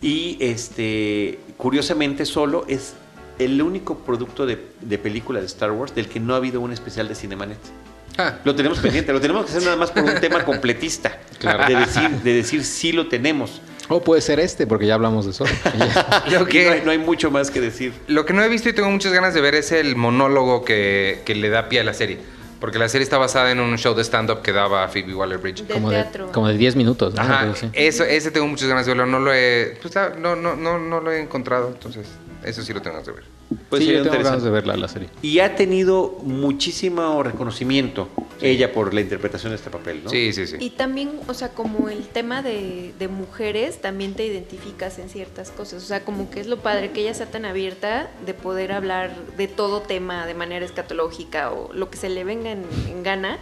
Y 0.00 0.36
este, 0.40 1.38
curiosamente, 1.56 2.24
solo 2.26 2.64
es 2.68 2.94
el 3.38 3.60
único 3.60 3.98
producto 3.98 4.46
de, 4.46 4.58
de 4.80 4.98
película 4.98 5.40
de 5.40 5.46
Star 5.46 5.72
Wars 5.72 5.94
del 5.94 6.06
que 6.08 6.20
no 6.20 6.34
ha 6.34 6.36
habido 6.36 6.60
un 6.60 6.72
especial 6.72 7.08
de 7.08 7.14
Cinemanet. 7.14 7.58
Ah, 8.18 8.38
Lo 8.44 8.54
tenemos 8.54 8.78
pendiente, 8.78 9.12
lo 9.12 9.20
tenemos 9.20 9.44
que 9.44 9.50
hacer 9.50 9.62
nada 9.64 9.76
más 9.76 9.90
por 9.90 10.02
un 10.04 10.14
tema 10.20 10.44
completista. 10.46 11.18
Claro. 11.38 11.66
De 11.66 11.76
decir, 11.80 12.10
de 12.22 12.32
decir 12.34 12.64
sí 12.64 12.92
lo 12.92 13.08
tenemos. 13.08 13.60
O 13.88 14.00
puede 14.00 14.20
ser 14.20 14.40
este, 14.40 14.66
porque 14.66 14.86
ya 14.86 14.94
hablamos 14.94 15.26
de 15.26 15.32
Solo. 15.32 15.50
Lo 16.30 16.46
que- 16.46 16.64
no, 16.66 16.72
hay, 16.72 16.82
no 16.84 16.90
hay 16.90 16.98
mucho 16.98 17.30
más 17.30 17.50
que 17.50 17.60
decir. 17.60 17.92
Lo 18.08 18.26
que 18.26 18.32
no 18.32 18.42
he 18.42 18.48
visto 18.48 18.68
y 18.68 18.72
tengo 18.72 18.90
muchas 18.90 19.12
ganas 19.12 19.34
de 19.34 19.40
ver 19.40 19.54
es 19.54 19.72
el 19.72 19.96
monólogo 19.96 20.64
que, 20.64 21.22
que 21.24 21.34
le 21.34 21.48
da 21.48 21.68
pie 21.68 21.80
a 21.80 21.84
la 21.84 21.94
serie. 21.94 22.18
Porque 22.60 22.78
la 22.78 22.88
serie 22.88 23.04
está 23.04 23.18
basada 23.18 23.50
en 23.50 23.60
un 23.60 23.76
show 23.76 23.94
de 23.94 24.02
stand-up 24.02 24.40
que 24.40 24.50
daba 24.52 24.88
Phoebe 24.88 25.14
Waller-Bridge. 25.14 25.66
De 25.66 25.74
como, 25.74 25.90
de, 25.90 26.02
teatro. 26.02 26.32
como 26.32 26.48
de 26.48 26.56
10 26.56 26.76
minutos. 26.76 27.14
¿no? 27.14 27.20
Ajá, 27.20 27.52
eso, 27.74 28.04
ese 28.04 28.30
tengo 28.30 28.46
muchas 28.46 28.68
ganas 28.68 28.86
de 28.86 28.92
verlo. 28.92 29.06
No 29.06 29.18
lo 29.18 29.32
he, 29.32 29.76
pues, 29.82 29.94
ah, 29.98 30.12
no, 30.18 30.36
no, 30.36 30.56
no, 30.56 30.78
no 30.78 31.00
lo 31.00 31.12
he 31.12 31.20
encontrado, 31.20 31.68
entonces 31.68 32.06
eso 32.44 32.62
sí 32.62 32.72
lo 32.72 32.80
tengo 32.80 32.94
ganas 32.94 33.06
de 33.06 33.12
ver. 33.12 33.35
Pues 33.68 33.84
sí, 33.84 33.92
yo 33.92 34.02
tengo 34.02 34.10
ganas 34.10 34.18
interesante. 34.18 34.44
de 34.44 34.50
verla 34.50 34.76
la 34.76 34.88
serie. 34.88 35.08
Y 35.22 35.38
ha 35.38 35.54
tenido 35.54 36.18
muchísimo 36.22 37.22
reconocimiento 37.22 38.08
ella 38.40 38.72
por 38.72 38.92
la 38.92 39.00
interpretación 39.00 39.52
de 39.52 39.56
este 39.56 39.70
papel, 39.70 40.02
¿no? 40.04 40.10
Sí, 40.10 40.32
sí, 40.32 40.46
sí. 40.46 40.56
Y 40.60 40.70
también, 40.70 41.20
o 41.26 41.34
sea, 41.34 41.50
como 41.50 41.88
el 41.88 42.06
tema 42.08 42.42
de, 42.42 42.92
de 42.98 43.08
mujeres, 43.08 43.80
también 43.80 44.14
te 44.14 44.26
identificas 44.26 44.98
en 44.98 45.08
ciertas 45.08 45.50
cosas. 45.50 45.82
O 45.82 45.86
sea, 45.86 46.04
como 46.04 46.30
que 46.30 46.40
es 46.40 46.46
lo 46.46 46.58
padre 46.58 46.90
que 46.90 47.00
ella 47.02 47.14
sea 47.14 47.26
tan 47.26 47.44
abierta 47.44 48.10
de 48.24 48.34
poder 48.34 48.72
hablar 48.72 49.14
de 49.36 49.48
todo 49.48 49.80
tema 49.80 50.26
de 50.26 50.34
manera 50.34 50.64
escatológica 50.64 51.52
o 51.52 51.72
lo 51.72 51.90
que 51.90 51.96
se 51.96 52.08
le 52.08 52.24
venga 52.24 52.50
en, 52.50 52.64
en 52.88 53.02
gana. 53.02 53.38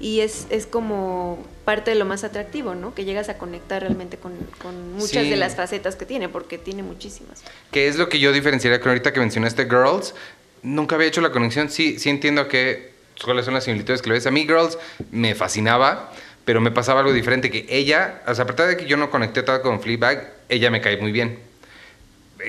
Y 0.00 0.20
es, 0.20 0.46
es 0.50 0.66
como 0.66 1.38
parte 1.68 1.90
de 1.90 1.98
lo 1.98 2.06
más 2.06 2.24
atractivo, 2.24 2.74
¿no? 2.74 2.94
Que 2.94 3.04
llegas 3.04 3.28
a 3.28 3.36
conectar 3.36 3.82
realmente 3.82 4.16
con, 4.16 4.32
con 4.62 4.94
muchas 4.94 5.24
Sí. 5.24 5.28
de 5.28 5.36
las 5.36 5.54
facetas 5.54 5.96
que 5.96 6.06
tiene, 6.06 6.30
porque 6.30 6.56
tiene 6.56 6.82
muchísimas. 6.82 7.42
Que 7.70 7.88
es 7.88 7.98
lo 7.98 8.08
que 8.08 8.18
yo 8.18 8.32
diferenciaría 8.32 8.80
con 8.80 8.88
ahorita 8.88 9.12
que 9.12 9.20
mencionaste 9.20 9.64
Girls. 9.66 10.14
Nunca 10.62 10.94
había 10.94 11.08
hecho 11.08 11.20
la 11.20 11.30
conexión. 11.30 11.68
Sí, 11.68 11.98
sí 11.98 12.08
entiendo 12.08 12.48
que 12.48 12.92
cuáles 13.22 13.44
son 13.44 13.52
las 13.52 13.64
similitudes 13.64 14.00
que 14.00 14.08
le 14.08 14.14
ves. 14.14 14.26
A 14.26 14.30
mí 14.30 14.44
Girls 14.46 14.78
me 15.10 15.34
fascinaba, 15.34 16.10
pero 16.46 16.62
me 16.62 16.70
pasaba 16.70 17.00
algo 17.00 17.12
diferente. 17.12 17.50
Que 17.50 17.66
ella, 17.68 18.22
o 18.26 18.34
sea, 18.34 18.44
a 18.44 18.46
pesar 18.46 18.68
de 18.68 18.78
que 18.78 18.86
yo 18.86 18.96
no 18.96 19.10
conecté 19.10 19.42
tanto 19.42 19.60
con 19.68 19.82
Fleabag, 19.82 20.26
ella 20.48 20.70
me 20.70 20.80
cae 20.80 20.96
muy 20.96 21.12
bien. 21.12 21.38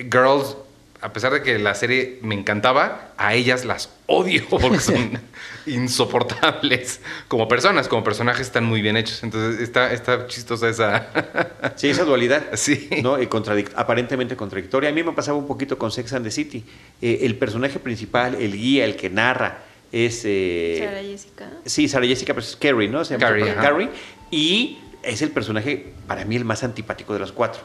Girls, 0.10 0.56
a 1.02 1.14
pesar 1.14 1.32
de 1.32 1.42
que 1.42 1.58
la 1.60 1.76
serie 1.76 2.20
me 2.22 2.36
encantaba, 2.36 3.14
a 3.18 3.34
ellas 3.34 3.64
las 3.66 3.90
odio 4.08 4.44
porque 4.50 4.80
son, 4.80 5.20
insoportables. 5.66 7.02
Como 7.28 7.48
personas, 7.48 7.88
como 7.88 8.04
personajes 8.04 8.48
están 8.48 8.66
muy 8.66 8.82
bien 8.82 8.98
hechos. 8.98 9.24
Entonces 9.24 9.62
está, 9.62 9.92
está 9.94 10.28
chistosa 10.28 10.70
esa. 10.70 11.08
Sí, 11.76 11.88
esa 11.90 12.04
dualidad. 12.04 12.44
Sí. 12.54 12.90
¿no? 13.04 13.18
Eh, 13.18 13.30
contradic- 13.30 13.72
aparentemente 13.76 14.36
contradictoria. 14.36 14.90
A 14.90 14.94
mí 14.94 15.04
me 15.04 15.12
pasaba 15.14 15.38
un 15.38 15.48
poquito 15.48 15.78
con 15.78 15.92
Sex 15.92 16.12
and 16.14 16.26
the 16.26 16.32
City. 16.32 16.64
Eh, 17.02 17.20
el 17.22 17.36
personaje 17.36 17.80
principal, 17.80 18.36
el 18.36 18.54
guía, 18.54 18.86
el 18.86 18.96
que 18.96 19.10
narra, 19.10 19.64
es. 19.92 20.22
eh, 20.26 20.82
Sara 20.86 21.02
Jessica. 21.02 21.50
Sí, 21.66 21.88
Sara 21.88 22.06
Jessica, 22.06 22.34
pero 22.34 22.46
es 22.46 22.56
Carrie, 22.56 22.90
¿no? 22.90 23.06
Se 23.06 23.14
llama 23.14 23.28
Carrie, 23.28 23.46
Carrie, 23.46 23.60
ajá. 23.60 23.70
Carrie. 23.70 23.90
Y 24.32 24.80
es 25.04 25.22
el 25.22 25.32
personaje, 25.32 25.94
para 26.08 26.26
mí, 26.26 26.36
el 26.36 26.44
más 26.46 26.64
antipático 26.64 27.14
de 27.14 27.20
los 27.20 27.32
cuatro. 27.32 27.62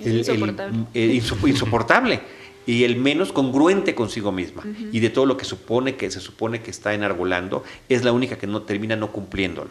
Es 0.00 0.06
El- 0.06 0.18
insoportable. 0.18 0.78
el 0.94 1.10
inso- 1.12 1.48
insoportable. 1.48 2.20
Y 2.68 2.84
el 2.84 2.96
menos 2.96 3.32
congruente 3.32 3.94
consigo 3.94 4.30
misma. 4.30 4.62
Y 4.92 5.00
de 5.00 5.08
todo 5.08 5.24
lo 5.24 5.38
que 5.38 5.46
supone 5.46 5.96
que 5.96 6.10
se 6.10 6.20
supone 6.20 6.60
que 6.60 6.70
está 6.70 6.92
enarbolando, 6.92 7.64
es 7.88 8.04
la 8.04 8.12
única 8.12 8.36
que 8.36 8.46
no 8.46 8.60
termina 8.62 8.94
no 8.94 9.10
cumpliéndolo. 9.10 9.70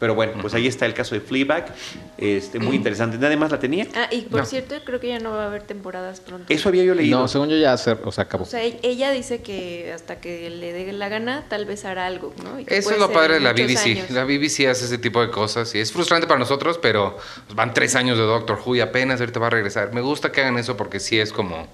Pero 0.00 0.16
bueno, 0.16 0.32
pues 0.42 0.52
ahí 0.54 0.66
está 0.66 0.84
el 0.84 0.92
caso 0.94 1.14
de 1.14 1.20
Fleabag. 1.20 1.72
Este, 2.18 2.58
muy 2.58 2.74
interesante. 2.80 3.16
¿Nadie 3.18 3.36
más 3.36 3.52
la 3.52 3.60
tenía? 3.60 3.86
Ah, 3.94 4.08
y 4.10 4.22
por 4.22 4.40
No. 4.40 4.46
cierto, 4.46 4.74
creo 4.84 4.98
que 4.98 5.06
ya 5.08 5.20
no 5.20 5.30
va 5.30 5.44
a 5.44 5.46
haber 5.46 5.62
temporadas 5.62 6.18
pronto. 6.20 6.52
Eso 6.52 6.68
había 6.68 6.82
yo 6.82 6.96
leído. 6.96 7.20
No, 7.20 7.28
según 7.28 7.48
yo 7.50 7.56
ya 7.56 7.76
se, 7.76 7.92
o 7.92 8.10
sea, 8.10 8.24
acabó. 8.24 8.42
O 8.42 8.46
sea, 8.46 8.64
e- 8.64 8.80
ella 8.82 9.12
dice 9.12 9.40
que 9.40 9.92
hasta 9.94 10.20
que 10.20 10.50
le 10.50 10.72
dé 10.72 10.92
la 10.92 11.08
gana, 11.08 11.44
tal 11.48 11.64
vez 11.66 11.84
hará 11.84 12.06
algo, 12.06 12.34
¿no? 12.42 12.58
Y 12.58 12.64
Eso 12.66 12.90
es 12.90 12.98
lo 12.98 13.12
padre 13.12 13.34
de 13.34 13.40
la 13.40 13.52
BBC. 13.52 13.92
años. 13.92 14.10
La 14.10 14.24
BBC 14.24 14.66
hace 14.68 14.86
ese 14.86 14.98
tipo 14.98 15.20
de 15.22 15.30
cosas 15.30 15.72
y 15.76 15.78
es 15.78 15.92
frustrante 15.92 16.26
para 16.26 16.40
nosotros, 16.40 16.78
pero 16.82 17.16
pues, 17.46 17.54
van 17.54 17.72
tres 17.72 17.94
años 17.94 18.18
de 18.18 18.24
Doctor 18.24 18.58
Who 18.66 18.74
y 18.74 18.80
apenas 18.80 19.20
ahorita 19.20 19.38
va 19.38 19.46
a 19.46 19.50
regresar. 19.50 19.94
Me 19.94 20.00
gusta 20.00 20.32
que 20.32 20.40
hagan 20.40 20.58
eso 20.58 20.76
porque 20.76 20.98
sí 20.98 21.20
es 21.20 21.32
como... 21.32 21.68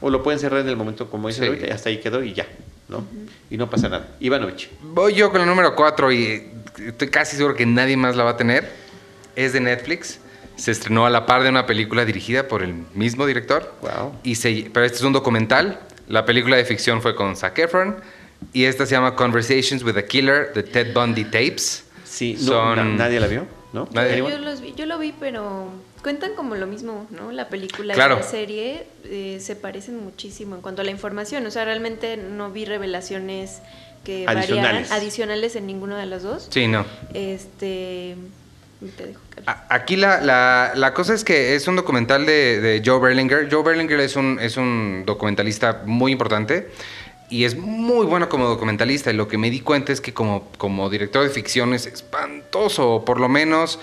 O 0.00 0.10
lo 0.10 0.22
pueden 0.22 0.38
cerrar 0.40 0.60
en 0.60 0.68
el 0.68 0.76
momento, 0.76 1.08
como 1.10 1.28
dice 1.28 1.40
Sí. 1.42 1.46
ahorita, 1.48 1.74
hasta 1.74 1.88
ahí 1.88 1.98
quedó 2.00 2.22
y 2.22 2.32
ya, 2.34 2.46
¿no? 2.88 3.04
Y 3.50 3.56
no 3.56 3.68
pasa 3.70 3.88
nada. 3.88 4.08
Ivanovich. 4.20 4.68
Voy 4.82 5.14
yo 5.14 5.30
con 5.30 5.40
el 5.40 5.46
número 5.46 5.74
4 5.74 6.12
y 6.12 6.48
estoy 6.86 7.08
casi 7.08 7.36
seguro 7.36 7.54
que 7.54 7.64
nadie 7.66 7.96
más 7.96 8.16
la 8.16 8.24
va 8.24 8.30
a 8.30 8.36
tener. 8.36 8.70
Es 9.34 9.52
de 9.52 9.60
Netflix. 9.60 10.18
Se 10.56 10.70
estrenó 10.70 11.04
a 11.06 11.10
la 11.10 11.26
par 11.26 11.42
de 11.42 11.48
una 11.50 11.66
película 11.66 12.04
dirigida 12.04 12.48
por 12.48 12.62
el 12.62 12.74
mismo 12.94 13.26
director. 13.26 13.74
Wow. 13.82 14.14
Y 14.22 14.36
se, 14.36 14.70
pero 14.72 14.86
este 14.86 14.98
es 14.98 15.04
un 15.04 15.12
documental. 15.12 15.80
La 16.08 16.24
película 16.24 16.56
de 16.56 16.64
ficción 16.64 17.02
fue 17.02 17.14
con 17.14 17.36
Zac 17.36 17.58
Efron. 17.58 17.96
Y 18.52 18.64
esta 18.64 18.84
se 18.86 18.92
llama 18.94 19.14
Conversations 19.16 19.82
with 19.82 19.96
a 19.96 20.04
Killer, 20.06 20.50
The 20.54 20.62
Ted 20.62 20.92
Bundy 20.94 21.24
Tapes. 21.24 21.84
Sí, 22.04 22.36
no, 22.40 22.46
Son- 22.46 22.76
na- 22.76 22.84
nadie 23.04 23.18
la 23.20 23.26
vio, 23.26 23.46
¿no? 23.72 23.88
Nadie. 23.92 24.18
Yo, 24.18 24.28
yo 24.30 24.38
los 24.38 24.60
vi- 24.60 24.74
yo 24.76 24.86
lo 24.86 24.98
vi, 24.98 25.12
pero 25.18 25.68
cuentan 26.06 26.34
como 26.36 26.54
lo 26.54 26.68
mismo, 26.68 27.08
¿no? 27.10 27.32
La 27.32 27.48
película 27.48 27.92
Claro. 27.94 28.14
y 28.14 28.18
la 28.20 28.22
serie 28.22 28.86
eh, 29.06 29.38
se 29.40 29.56
parecen 29.56 29.96
muchísimo 30.04 30.54
en 30.54 30.62
cuanto 30.62 30.82
a 30.82 30.84
la 30.84 30.92
información. 30.92 31.44
O 31.46 31.50
sea, 31.50 31.64
realmente 31.64 32.16
no 32.16 32.52
vi 32.52 32.64
revelaciones 32.64 33.58
que 34.04 34.24
Adicionales. 34.24 34.62
variaran 34.62 34.92
adicionales 34.92 35.56
en 35.56 35.66
ninguno 35.66 35.96
de 35.96 36.06
las 36.06 36.22
dos. 36.22 36.46
Sí, 36.48 36.68
no. 36.68 36.86
Este. 37.12 38.14
Te 38.96 39.06
dejo 39.06 39.20
Aquí 39.68 39.96
la, 39.96 40.20
la- 40.20 40.72
la 40.76 40.94
cosa 40.94 41.12
es 41.12 41.24
que 41.24 41.56
es 41.56 41.66
un 41.66 41.74
documental 41.74 42.24
de, 42.24 42.60
de 42.60 42.82
Joe 42.84 43.00
Berlinger. 43.00 43.48
Joe 43.50 43.64
Berlinger 43.64 43.98
es 43.98 44.14
un, 44.14 44.38
es 44.40 44.56
un 44.56 45.02
documentalista 45.06 45.82
muy 45.86 46.12
importante 46.12 46.68
y 47.30 47.42
es 47.46 47.56
muy 47.56 48.06
bueno 48.06 48.28
como 48.28 48.46
documentalista. 48.46 49.10
Y 49.10 49.14
lo 49.14 49.26
que 49.26 49.38
me 49.38 49.50
di 49.50 49.58
cuenta 49.58 49.92
es 49.92 50.00
que 50.00 50.14
como, 50.14 50.48
como 50.56 50.88
director 50.88 51.24
de 51.24 51.30
ficción 51.30 51.74
es 51.74 51.86
espantoso. 51.86 53.02
Por 53.04 53.18
lo 53.18 53.28
menos 53.28 53.80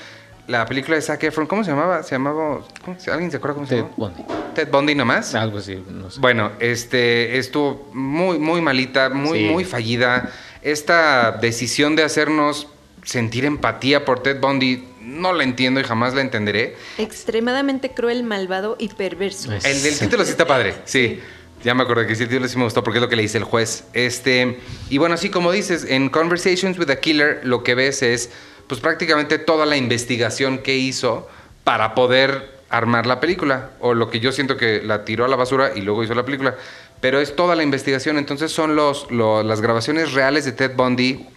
la 0.48 0.66
película 0.66 0.96
de 0.96 1.02
Zac 1.02 1.24
Efron, 1.24 1.48
¿cómo 1.48 1.64
se 1.64 1.72
llamaba? 1.72 2.04
Se 2.04 2.16
llamaba... 2.16 2.62
¿cómo 2.84 3.00
se- 3.00 3.12
¿Alguien 3.12 3.32
se 3.32 3.38
acuerda 3.38 3.56
cómo 3.56 3.66
se 3.68 3.76
Ted 3.76 3.82
llamaba? 3.84 3.96
Bundy. 3.98 4.24
Ted 4.56 4.70
Bundy 4.72 4.96
nomás. 4.96 5.34
Algo 5.36 5.58
así, 5.60 5.82
no 5.90 6.10
sé. 6.12 6.20
Bueno, 6.20 6.52
este 6.60 7.38
estuvo 7.38 7.90
muy, 7.94 8.38
muy 8.40 8.62
malita, 8.62 9.10
muy, 9.10 9.40
Sí. 9.40 9.46
muy 9.46 9.64
fallida. 9.66 10.30
Esta 10.62 11.32
decisión 11.34 11.96
de 11.96 12.04
hacernos 12.04 12.68
sentir 13.04 13.46
empatía 13.46 14.06
por 14.06 14.22
Ted 14.24 14.40
Bundy 14.40 14.88
no 15.02 15.34
la 15.34 15.44
entiendo 15.44 15.80
y 15.80 15.84
jamás 15.84 16.14
la 16.14 16.22
entenderé. 16.22 16.76
Extremadamente 16.98 17.92
cruel, 17.94 18.24
malvado 18.24 18.76
y 18.80 18.90
perverso. 18.90 19.52
Es- 19.54 19.66
El 19.66 19.82
del 19.84 19.98
título 20.00 20.24
sí 20.26 20.32
está 20.32 20.46
padre, 20.48 20.76
sí. 20.86 21.20
Ya 21.64 21.74
me 21.74 21.84
acordé 21.84 22.06
que 22.06 22.16
sí, 22.16 22.24
el 22.24 22.30
título 22.30 22.48
sí 22.50 22.58
me 22.58 22.66
gustó 22.66 22.84
porque 22.84 22.98
es 22.98 23.02
lo 23.02 23.08
que 23.08 23.16
le 23.16 23.22
dice 23.22 23.38
el 23.38 23.46
juez. 23.46 23.86
Este, 23.94 24.60
y 24.90 24.98
bueno, 24.98 25.16
sí, 25.16 25.30
como 25.30 25.50
dices, 25.54 25.86
en 25.88 26.10
Conversations 26.10 26.78
with 26.78 26.90
a 26.90 26.98
Killer 27.00 27.40
lo 27.44 27.64
que 27.64 27.74
ves 27.74 28.04
es 28.04 28.32
pues 28.68 28.80
prácticamente 28.82 29.38
toda 29.40 29.66
la 29.66 29.78
investigación 29.78 30.60
que 30.60 30.76
hizo 30.78 31.28
para 31.64 31.96
poder 31.96 32.52
armar 32.70 33.06
la 33.06 33.20
película. 33.20 33.72
O 33.80 33.94
lo 33.94 34.10
que 34.10 34.20
yo 34.20 34.32
siento 34.32 34.58
que 34.58 34.82
la 34.82 35.06
tiró 35.06 35.26
a 35.26 35.28
la 35.28 35.36
basura 35.36 35.72
y 35.76 35.82
luego 35.82 36.04
hizo 36.04 36.14
la 36.16 36.26
película. 36.26 36.56
Pero 37.02 37.20
es 37.20 37.36
toda 37.36 37.56
la 37.56 37.64
investigación. 37.64 38.18
Entonces 38.18 38.52
son 38.52 38.76
los, 38.76 39.12
lo- 39.12 39.44
las 39.44 39.62
grabaciones 39.62 40.14
reales 40.14 40.46
de 40.46 40.54
Ted 40.54 40.76
Bundy 40.76 41.28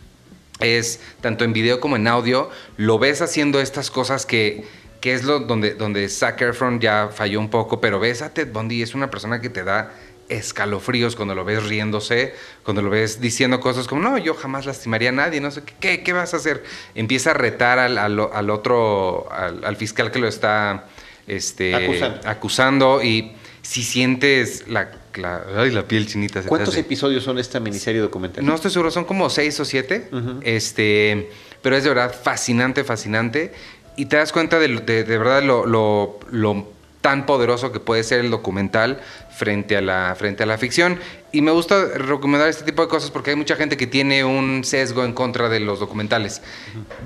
es 0.60 1.00
tanto 1.20 1.44
en 1.44 1.52
video 1.52 1.80
como 1.80 1.96
en 1.96 2.08
audio, 2.08 2.48
lo 2.78 2.98
ves 2.98 3.20
haciendo 3.20 3.60
estas 3.60 3.90
cosas 3.90 4.24
que, 4.24 4.64
que 5.02 5.12
es 5.12 5.22
lo 5.24 5.40
donde, 5.40 5.74
donde 5.74 6.08
Zac 6.08 6.40
Efron 6.40 6.80
ya 6.80 7.10
falló 7.12 7.40
un 7.40 7.50
poco, 7.50 7.78
pero 7.78 8.00
ves 8.00 8.22
a 8.22 8.32
Ted 8.32 8.50
Bundy, 8.52 8.80
es 8.80 8.94
una 8.94 9.10
persona 9.10 9.42
que 9.42 9.50
te 9.50 9.64
da 9.64 9.92
escalofríos 10.28 11.16
cuando 11.16 11.34
lo 11.34 11.44
ves 11.44 11.64
riéndose, 11.64 12.34
cuando 12.64 12.82
lo 12.82 12.90
ves 12.90 13.20
diciendo 13.20 13.60
cosas 13.60 13.86
como, 13.86 14.02
no, 14.02 14.18
yo 14.18 14.34
jamás 14.34 14.66
lastimaría 14.66 15.10
a 15.10 15.12
nadie, 15.12 15.40
no 15.40 15.50
sé, 15.50 15.62
¿qué, 15.80 16.02
qué, 16.02 16.12
vas 16.12 16.34
a 16.34 16.38
hacer? 16.38 16.64
Empieza 16.94 17.30
a 17.30 17.34
retar 17.34 17.78
al, 17.78 17.98
al- 17.98 18.28
al 18.32 18.50
otro, 18.50 19.28
al, 19.30 19.64
al 19.64 19.76
fiscal 19.76 20.10
que 20.10 20.18
lo 20.18 20.28
está 20.28 20.86
este, 21.26 21.74
Acusando. 21.74 22.20
acusando 22.28 23.02
y 23.02 23.32
si 23.62 23.82
sientes 23.82 24.68
la, 24.68 24.90
la, 25.16 25.42
ay, 25.56 25.70
la 25.70 25.82
piel 25.82 26.06
chinita. 26.06 26.40
se 26.42 26.48
¿Cuántos 26.48 26.76
episodios 26.76 27.24
son 27.24 27.38
esta 27.38 27.58
miniserie 27.58 28.00
documental? 28.00 28.44
No 28.46 28.54
estoy 28.54 28.70
seguro, 28.70 28.90
son 28.92 29.04
como 29.04 29.28
seis 29.28 29.58
o 29.58 29.64
siete. 29.64 30.08
Este, 30.42 31.30
pero 31.62 31.76
es 31.76 31.82
de 31.82 31.88
verdad 31.90 32.14
fascinante, 32.22 32.84
fascinante. 32.84 33.52
Y 33.96 34.06
te 34.06 34.16
das 34.16 34.30
cuenta 34.30 34.58
de, 34.60 34.68
de, 34.68 35.02
de 35.04 35.18
verdad 35.18 35.42
lo, 35.42 35.66
lo- 35.66 36.20
lo 36.30 36.68
tan 37.00 37.24
poderoso 37.26 37.72
que 37.72 37.80
puede 37.80 38.02
ser 38.04 38.20
el 38.20 38.30
documental 38.30 39.00
frente 39.36 39.76
a, 39.76 39.82
la, 39.82 40.14
frente 40.16 40.42
a 40.42 40.46
la 40.46 40.56
ficción. 40.56 40.98
Y 41.30 41.42
me 41.42 41.50
gusta 41.50 41.84
recomendar 41.96 42.48
este 42.48 42.64
tipo 42.64 42.80
de 42.82 42.88
cosas 42.88 43.10
porque 43.10 43.30
hay 43.30 43.36
mucha 43.36 43.56
gente 43.56 43.76
que 43.76 43.86
tiene 43.86 44.24
un 44.24 44.64
sesgo 44.64 45.04
en 45.04 45.12
contra 45.12 45.50
de 45.50 45.60
los 45.60 45.78
documentales. 45.78 46.40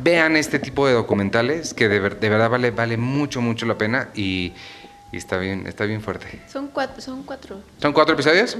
Vean 0.02 0.36
este 0.36 0.60
tipo 0.60 0.86
de 0.86 0.92
documentales 0.92 1.74
que 1.74 1.88
de, 1.88 2.00
de 2.00 2.28
verdad 2.28 2.48
vale, 2.48 2.70
vale 2.70 2.96
mucho, 2.96 3.40
mucho 3.40 3.66
la 3.66 3.76
pena 3.76 4.10
y, 4.14 4.52
y 5.12 5.16
está, 5.16 5.38
bien, 5.38 5.66
está 5.66 5.84
bien 5.86 6.00
fuerte. 6.00 6.40
Son 6.48 6.68
cuatro, 6.68 7.00
son 7.02 7.22
cuatro. 7.24 7.60
¿Son 7.82 7.92
cuatro 7.92 8.14
episodios? 8.14 8.56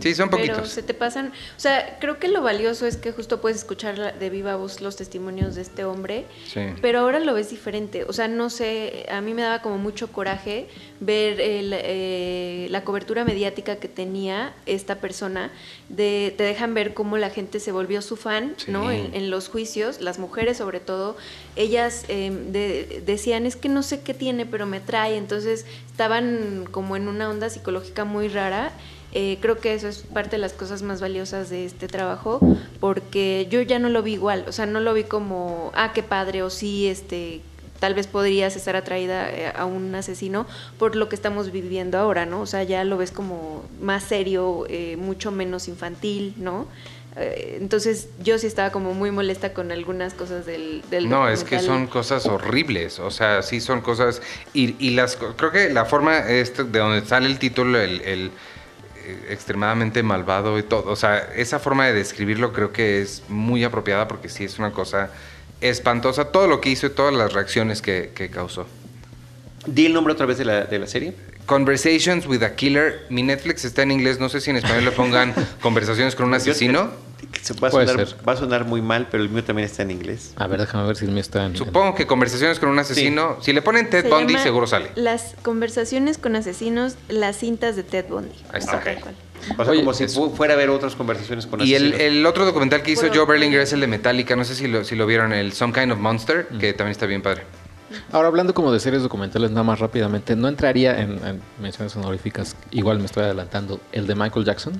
Sí, 0.00 0.14
son 0.14 0.30
Pero 0.30 0.42
poquitos. 0.42 0.68
se 0.70 0.82
te 0.82 0.94
pasan, 0.94 1.28
o 1.28 1.60
sea, 1.60 1.98
creo 2.00 2.18
que 2.18 2.26
lo 2.28 2.42
valioso 2.42 2.86
es 2.86 2.96
que 2.96 3.12
justo 3.12 3.40
puedes 3.40 3.58
escuchar 3.58 4.18
de 4.18 4.30
viva 4.30 4.56
voz 4.56 4.80
los 4.80 4.96
testimonios 4.96 5.54
de 5.54 5.62
este 5.62 5.84
hombre, 5.84 6.26
Sí. 6.52 6.60
pero 6.80 7.00
ahora 7.00 7.20
lo 7.20 7.34
ves 7.34 7.50
diferente, 7.50 8.04
o 8.04 8.12
sea, 8.12 8.26
no 8.28 8.50
sé, 8.50 9.06
a 9.10 9.20
mí 9.20 9.32
me 9.34 9.42
daba 9.42 9.62
como 9.62 9.78
mucho 9.78 10.10
coraje 10.10 10.66
ver 11.00 11.40
el, 11.40 11.72
eh, 11.76 12.66
la 12.70 12.82
cobertura 12.84 13.24
mediática 13.24 13.76
que 13.76 13.88
tenía 13.88 14.54
esta 14.66 14.96
persona, 14.96 15.50
de, 15.88 16.34
te 16.36 16.42
dejan 16.42 16.74
ver 16.74 16.94
cómo 16.94 17.16
la 17.18 17.30
gente 17.30 17.60
se 17.60 17.70
volvió 17.70 18.02
su 18.02 18.16
fan, 18.16 18.54
Sí. 18.56 18.70
¿no? 18.72 18.90
En, 18.90 19.14
en 19.14 19.30
los 19.30 19.48
juicios, 19.48 20.00
las 20.00 20.18
mujeres 20.18 20.56
sobre 20.56 20.80
todo, 20.80 21.16
ellas 21.54 22.04
eh, 22.08 22.30
de- 22.50 23.02
decían, 23.04 23.46
es 23.46 23.56
que 23.56 23.68
no 23.68 23.82
sé 23.82 24.00
qué 24.02 24.14
tiene, 24.14 24.46
pero 24.46 24.66
me 24.66 24.80
trae, 24.80 25.16
entonces 25.16 25.66
estaban 25.92 26.66
como 26.70 26.96
en 26.96 27.06
una 27.06 27.28
onda 27.28 27.50
psicológica 27.50 28.04
muy 28.04 28.28
rara. 28.28 28.72
Eh, 29.12 29.36
creo 29.42 29.58
que 29.58 29.74
eso 29.74 29.88
es 29.88 29.98
parte 29.98 30.32
de 30.32 30.38
las 30.38 30.54
cosas 30.54 30.82
más 30.82 31.02
valiosas 31.02 31.50
de 31.50 31.66
este 31.66 31.86
trabajo, 31.86 32.40
porque 32.80 33.46
yo 33.50 33.60
ya 33.60 33.78
no 33.78 33.90
lo 33.90 34.02
vi 34.02 34.14
igual, 34.14 34.46
o 34.48 34.52
sea, 34.52 34.64
no 34.64 34.80
lo 34.80 34.94
vi 34.94 35.04
como, 35.04 35.70
ah, 35.74 35.92
qué 35.92 36.02
padre, 36.02 36.42
o 36.42 36.48
sí, 36.48 36.88
este, 36.88 37.42
tal 37.78 37.92
vez 37.92 38.06
podrías 38.06 38.56
estar 38.56 38.74
atraída 38.74 39.30
eh, 39.30 39.52
a 39.54 39.66
un 39.66 39.94
asesino 39.94 40.46
por 40.78 40.96
lo 40.96 41.10
que 41.10 41.14
estamos 41.14 41.52
viviendo 41.52 41.98
ahora, 41.98 42.24
¿no? 42.24 42.40
O 42.40 42.46
sea, 42.46 42.62
ya 42.62 42.84
lo 42.84 42.96
ves 42.96 43.10
como 43.10 43.64
más 43.82 44.04
serio, 44.04 44.64
eh, 44.70 44.96
mucho 44.96 45.30
menos 45.30 45.68
infantil, 45.68 46.32
¿no? 46.38 46.66
Eh, 47.16 47.58
entonces 47.60 48.08
yo 48.22 48.38
sí 48.38 48.46
estaba 48.46 48.72
como 48.72 48.94
muy 48.94 49.10
molesta 49.10 49.52
con 49.52 49.70
algunas 49.70 50.14
cosas 50.14 50.46
del, 50.46 50.82
del 50.90 51.10
No, 51.10 51.28
es 51.28 51.44
que 51.44 51.58
son 51.58 51.86
cosas 51.86 52.24
horribles, 52.26 52.98
o 52.98 53.10
sea, 53.10 53.42
sí 53.42 53.60
son 53.60 53.82
cosas 53.82 54.22
y, 54.54 54.76
y 54.78 54.90
las 54.90 55.16
creo 55.16 55.50
que 55.50 55.68
la 55.68 55.84
forma 55.84 56.18
este, 56.20 56.64
de 56.64 56.78
donde 56.78 57.06
sale 57.06 57.26
el 57.26 57.38
título, 57.38 57.78
el, 57.78 58.00
el, 58.00 58.30
eh, 59.04 59.26
extremadamente 59.28 60.02
malvado 60.02 60.58
y 60.58 60.62
todo, 60.62 60.90
o 60.90 60.96
sea, 60.96 61.18
esa 61.36 61.58
forma 61.58 61.86
de 61.86 61.92
describirlo 61.92 62.54
creo 62.54 62.72
que 62.72 63.02
es 63.02 63.24
muy 63.28 63.62
apropiada 63.62 64.08
porque 64.08 64.30
sí 64.30 64.44
es 64.44 64.58
una 64.58 64.72
cosa 64.72 65.10
espantosa 65.60 66.32
todo 66.32 66.46
lo 66.46 66.62
que 66.62 66.70
hizo 66.70 66.86
y 66.86 66.90
todas 66.90 67.12
las 67.12 67.34
reacciones 67.34 67.82
que, 67.82 68.12
que 68.14 68.30
causó. 68.30 68.66
Di 69.66 69.86
el 69.86 69.92
nombre 69.92 70.14
otra 70.14 70.26
vez 70.26 70.38
de 70.38 70.44
la, 70.44 70.64
de 70.64 70.78
la 70.78 70.86
serie. 70.86 71.14
Conversations 71.46 72.26
with 72.26 72.42
a 72.42 72.54
Killer, 72.54 73.06
mi 73.10 73.22
Netflix 73.22 73.64
está 73.64 73.82
en 73.82 73.90
inglés, 73.90 74.18
no 74.20 74.28
sé 74.28 74.40
si 74.40 74.50
en 74.50 74.56
español 74.56 74.84
le 74.84 74.92
pongan 74.92 75.34
conversaciones 75.60 76.14
con 76.14 76.26
un 76.26 76.34
asesino. 76.34 76.90
Se 77.40 77.54
va, 77.54 77.68
a 77.68 77.70
sonar, 77.70 78.06
ser. 78.06 78.28
va 78.28 78.32
a 78.32 78.36
sonar 78.36 78.64
muy 78.66 78.82
mal, 78.82 79.08
pero 79.10 79.22
el 79.22 79.30
mío 79.30 79.42
también 79.42 79.64
está 79.66 79.82
en 79.82 79.90
inglés. 79.90 80.32
A 80.36 80.46
ver, 80.46 80.60
déjame 80.60 80.86
ver 80.86 80.96
si 80.96 81.06
el 81.06 81.12
mío 81.12 81.20
está 81.20 81.44
en. 81.46 81.56
Supongo 81.56 81.94
que 81.94 82.06
conversaciones 82.06 82.58
con 82.58 82.68
un 82.68 82.78
asesino, 82.78 83.38
si 83.40 83.52
le 83.52 83.62
ponen 83.62 83.88
Ted 83.88 84.02
Se 84.02 84.08
Bundy 84.08 84.36
seguro 84.38 84.66
sale. 84.66 84.90
Las 84.96 85.34
conversaciones 85.42 86.18
con 86.18 86.36
asesinos, 86.36 86.96
las 87.08 87.36
cintas 87.38 87.74
de 87.76 87.84
Ted 87.84 88.06
Bundy. 88.08 88.34
Ahí 88.52 88.60
está. 88.60 88.80
Cual. 88.80 89.14
O 89.58 89.64
sea, 89.64 89.72
Oye, 89.72 89.80
como 89.80 89.94
si 89.94 90.04
es- 90.04 90.18
fuera 90.36 90.54
a 90.54 90.56
haber 90.56 90.70
otras 90.70 90.94
conversaciones 90.94 91.46
con 91.46 91.60
Y 91.66 91.74
el, 91.74 92.24
otro 92.26 92.44
documental 92.44 92.82
que 92.82 92.92
hizo 92.92 93.02
Bueno. 93.02 93.16
Joe 93.16 93.26
Berlinger 93.26 93.60
es 93.60 93.72
el 93.72 93.80
de 93.80 93.86
Metallica, 93.86 94.36
no 94.36 94.44
sé 94.44 94.54
si 94.54 94.68
lo, 94.68 94.84
si 94.84 94.94
lo 94.94 95.06
vieron, 95.06 95.32
el 95.32 95.52
Some 95.52 95.72
Kind 95.72 95.92
of 95.92 95.98
Monster, 95.98 96.46
que 96.60 96.72
también 96.74 96.92
está 96.92 97.06
bien 97.06 97.22
padre. 97.22 97.42
Ahora, 98.12 98.28
hablando 98.28 98.54
como 98.54 98.72
de 98.72 98.80
series 98.80 99.02
documentales, 99.02 99.50
nada 99.50 99.62
más 99.64 99.78
rápidamente, 99.80 100.36
no 100.36 100.48
entraría 100.48 101.00
en, 101.00 101.12
en 101.26 101.40
menciones 101.60 101.94
honoríficas, 101.96 102.56
igual 102.70 102.98
me 102.98 103.06
estoy 103.06 103.24
adelantando, 103.24 103.80
el 103.92 104.06
de 104.06 104.14
Michael 104.14 104.44
Jackson. 104.44 104.72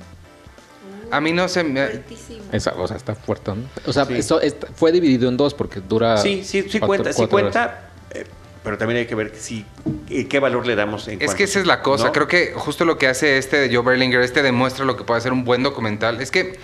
A 1.11 1.21
mí 1.21 1.33
no 1.33 1.47
se 1.49 1.63
me... 1.63 1.87
Fuertísimo. 1.87 2.43
Esa, 2.53 2.73
o 2.75 2.89
sea, 2.89 2.97
está 2.97 3.15
fuerte. 3.15 3.51
¿no? 3.55 3.65
O 3.87 3.93
sea, 3.93 4.07
Sí. 4.07 4.15
está- 4.15 4.67
fue 4.75 4.93
dividido 4.93 5.29
en 5.29 5.37
dos 5.37 5.53
porque 5.55 5.81
dura. 5.81 6.17
Sí, 6.17 6.43
sí, 6.43 6.63
sí 6.63 6.79
cuatro- 6.79 6.87
cuenta, 6.87 7.13
sí 7.13 7.17
cuatro 7.19 7.31
cuenta, 7.39 7.91
eh, 8.13 8.25
pero 8.65 8.79
también 8.79 9.01
hay 9.01 9.07
que 9.07 9.15
ver 9.15 9.35
si, 9.37 9.67
eh, 10.09 10.27
qué 10.27 10.39
valor 10.39 10.67
le 10.67 10.75
damos 10.75 11.07
en 11.09 11.15
Es 11.15 11.19
cuanto- 11.27 11.37
que 11.37 11.45
esa 11.45 11.61
es 11.61 11.67
la 11.67 11.83
cosa. 11.83 12.07
¿no? 12.07 12.13
Creo 12.13 12.29
que 12.29 12.53
justo 12.55 12.87
lo 12.87 12.97
que 12.97 13.09
hace 13.09 13.37
este 13.37 13.59
de 13.59 13.75
Joe 13.75 13.85
Berlinger, 13.85 14.21
este 14.23 14.43
demuestra 14.43 14.87
lo 14.87 14.97
que 14.97 15.05
puede 15.05 15.19
hacer 15.19 15.33
un 15.35 15.45
buen 15.45 15.63
documental. 15.63 16.19
Es 16.23 16.31
que 16.31 16.59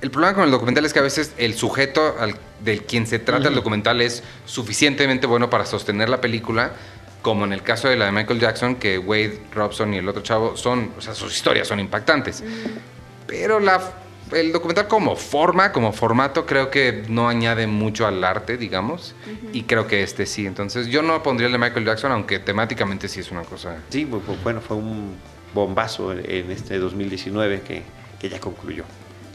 el 0.00 0.10
problema 0.10 0.34
con 0.34 0.44
el 0.44 0.50
documental 0.50 0.84
es 0.84 0.92
que 0.92 0.98
a 0.98 1.02
veces 1.02 1.32
el 1.38 1.54
sujeto 1.54 2.14
al, 2.20 2.34
del 2.64 2.84
quien 2.84 3.06
se 3.06 3.18
trata 3.18 3.48
el 3.48 3.54
documental 3.54 4.00
es 4.00 4.22
suficientemente 4.46 5.26
bueno 5.26 5.50
para 5.50 5.66
sostener 5.66 6.08
la 6.08 6.20
película, 6.20 6.72
como 7.22 7.44
en 7.44 7.52
el 7.52 7.62
caso 7.62 7.88
de 7.88 7.96
la 7.96 8.06
de 8.06 8.12
Michael 8.12 8.38
Jackson, 8.40 8.76
que 8.76 8.98
Wade 8.98 9.40
Robson 9.52 9.92
y 9.94 9.98
el 9.98 10.08
otro 10.08 10.22
chavo 10.22 10.56
son, 10.56 10.92
o 10.96 11.00
sea, 11.00 11.14
sus 11.14 11.34
historias 11.34 11.66
son 11.68 11.80
impactantes. 11.80 12.44
Pero 13.26 13.60
la, 13.60 13.80
el 14.32 14.52
documental 14.52 14.86
como 14.88 15.16
forma, 15.16 15.72
como 15.72 15.92
formato, 15.92 16.46
creo 16.46 16.70
que 16.70 17.04
no 17.08 17.28
añade 17.28 17.66
mucho 17.66 18.06
al 18.06 18.22
arte, 18.24 18.56
digamos. 18.56 19.14
Y 19.52 19.64
creo 19.64 19.86
que 19.86 20.02
este 20.02 20.26
sí. 20.26 20.46
Entonces 20.46 20.86
yo 20.86 21.02
no 21.02 21.22
pondría 21.22 21.46
el 21.46 21.52
de 21.52 21.58
Michael 21.58 21.84
Jackson, 21.84 22.12
aunque 22.12 22.38
temáticamente 22.38 23.08
sí 23.08 23.20
es 23.20 23.30
una 23.30 23.42
cosa... 23.42 23.76
Sí, 23.90 24.04
bu- 24.06 24.22
bu- 24.24 24.40
bueno, 24.42 24.60
fue 24.60 24.76
un 24.76 25.16
bombazo 25.52 26.12
en, 26.12 26.20
en 26.30 26.50
este 26.52 26.78
2019 26.78 27.62
que, 27.62 27.82
que 28.20 28.28
ya 28.30 28.38
concluyó, 28.40 28.84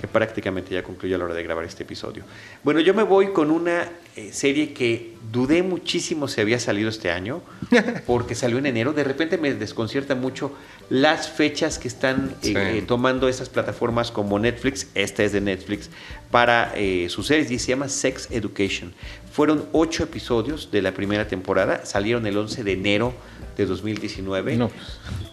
que 0.03 0.07
prácticamente 0.09 0.73
ya 0.73 0.83
concluyó 0.83 1.15
a 1.15 1.19
la 1.19 1.23
hora 1.23 1.33
de 1.33 1.43
grabar 1.43 1.63
este 1.63 1.83
episodio. 1.83 2.25
Bueno, 2.61 2.81
yo 2.81 2.93
me 2.93 3.03
voy 3.03 3.27
con 3.31 3.49
una 3.49 3.87
eh, 4.17 4.33
serie 4.33 4.73
que 4.73 5.13
dudé 5.31 5.63
muchísimo 5.63 6.27
si 6.27 6.41
había 6.41 6.59
salido 6.59 6.89
este 6.89 7.09
año, 7.09 7.41
porque 8.05 8.35
salió 8.35 8.57
en 8.57 8.65
enero. 8.65 8.91
De 8.91 9.05
repente 9.05 9.37
me 9.37 9.53
desconcierta 9.53 10.13
mucho 10.13 10.51
las 10.89 11.29
fechas 11.29 11.79
que 11.79 11.87
están 11.87 12.31
eh, 12.41 12.45
Sí. 12.47 12.53
eh, 12.53 12.83
tomando 12.85 13.29
esas 13.29 13.47
plataformas 13.47 14.11
como 14.11 14.37
Netflix, 14.39 14.87
esta 14.93 15.23
es 15.23 15.31
de 15.31 15.39
Netflix, 15.39 15.89
para 16.31 16.73
eh, 16.75 17.07
sus 17.09 17.27
series 17.27 17.49
y 17.49 17.57
se 17.57 17.67
llama 17.69 17.87
Sex 17.87 18.27
Education. 18.29 18.91
Fueron 19.31 19.69
ocho 19.71 20.03
episodios 20.03 20.69
de 20.69 20.81
la 20.81 20.93
primera 20.93 21.29
temporada, 21.29 21.85
salieron 21.85 22.27
el 22.27 22.37
11 22.37 22.65
de 22.65 22.73
enero 22.73 23.13
de 23.55 23.65
2019. 23.65 24.57
No. 24.57 24.69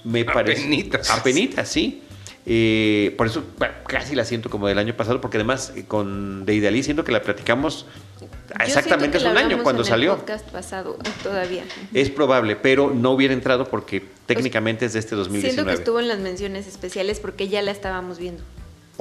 Me 0.05 0.25
parece. 0.25 0.63
Apenitas. 0.63 1.11
Apenitas, 1.11 1.69
sí. 1.69 2.03
Eh, 2.47 3.15
por 3.19 3.27
eso 3.27 3.45
bueno, 3.59 3.75
casi 3.87 4.15
la 4.15 4.25
siento 4.25 4.49
como 4.51 4.67
del 4.67 4.79
año 4.79 4.97
pasado, 4.97 5.21
porque 5.21 5.37
además 5.37 5.73
eh, 5.77 5.85
con 5.87 6.47
de 6.47 6.55
Idealí 6.55 6.83
siento 6.83 7.05
que 7.05 7.13
la 7.13 7.23
platicamos 7.23 7.87
exactamente 8.65 9.19
hace 9.19 9.29
un 9.29 9.37
año 9.37 9.63
cuando 9.63 9.83
en 9.83 9.87
el 9.87 9.91
salió. 9.91 10.17
podcast 10.17 10.49
pasado 10.51 10.97
todavía. 11.23 11.65
Es 11.93 12.11
probable, 12.11 12.57
pero 12.57 12.93
no 12.95 13.11
hubiera 13.13 13.35
entrado 13.35 13.67
porque 13.67 14.03
técnicamente 14.27 14.87
es 14.87 14.95
de 14.95 15.01
este 15.01 15.11
Siento 15.11 15.25
que 15.25 15.39
2019. 15.39 15.73
estuvo 15.75 16.01
en 16.01 16.09
las 16.09 16.19
menciones 16.19 16.67
especiales 16.67 17.21
porque 17.21 17.49
ya 17.49 17.63
la 17.63 17.71
estábamos 17.71 18.19
viendo. 18.19 18.43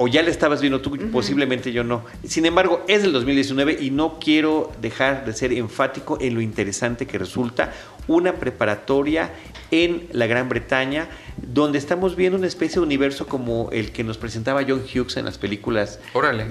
O 0.02 0.08
ya 0.08 0.22
la 0.22 0.30
estabas 0.30 0.62
viendo 0.62 0.80
tú, 0.80 0.96
posiblemente 1.12 1.72
yo 1.72 1.84
no. 1.84 2.04
Sin 2.26 2.46
embargo, 2.46 2.82
es 2.88 3.02
del 3.02 3.12
2019 3.12 3.76
y 3.82 3.90
no 3.90 4.18
quiero 4.18 4.72
dejar 4.80 5.26
de 5.26 5.34
ser 5.34 5.52
enfático 5.52 6.16
en 6.22 6.34
lo 6.34 6.40
interesante 6.40 7.06
que 7.06 7.18
resulta 7.18 7.70
una 8.10 8.34
preparatoria 8.34 9.30
en 9.70 10.08
la 10.10 10.26
Gran 10.26 10.48
Bretaña, 10.48 11.08
donde 11.36 11.78
estamos 11.78 12.16
viendo 12.16 12.36
una 12.36 12.48
especie 12.48 12.80
de 12.80 12.80
universo 12.80 13.28
como 13.28 13.70
el 13.70 13.92
que 13.92 14.02
nos 14.02 14.18
presentaba 14.18 14.62
John 14.66 14.82
Hughes 14.82 15.16
en 15.16 15.24
las 15.24 15.38
películas 15.38 16.00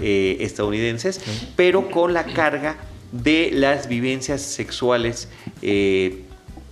eh, 0.01 0.37
estadounidenses, 0.39 1.21
pero 1.57 1.91
con 1.91 2.13
la 2.13 2.23
carga 2.23 2.77
de 3.11 3.51
las 3.53 3.89
vivencias 3.89 4.41
sexuales, 4.41 5.27
eh, 5.61 6.23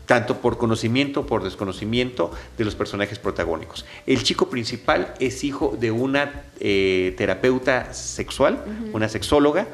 tanto 0.06 0.38
por 0.38 0.58
conocimiento 0.58 1.22
o 1.22 1.25
por 1.25 1.44
desconocimiento 1.44 2.32
de 2.58 2.63
los 2.63 2.75
personajes 2.75 3.20
protagónicos. 3.20 3.86
El 4.06 4.24
chico 4.24 4.50
principal 4.50 5.13
es 5.20 5.44
hijo 5.44 5.75
de 5.77 5.91
una 5.91 6.44
eh, 6.62 7.13
terapeuta 7.17 7.94
sexual, 7.94 8.63
una 8.94 9.10
sexóloga, 9.10 9.67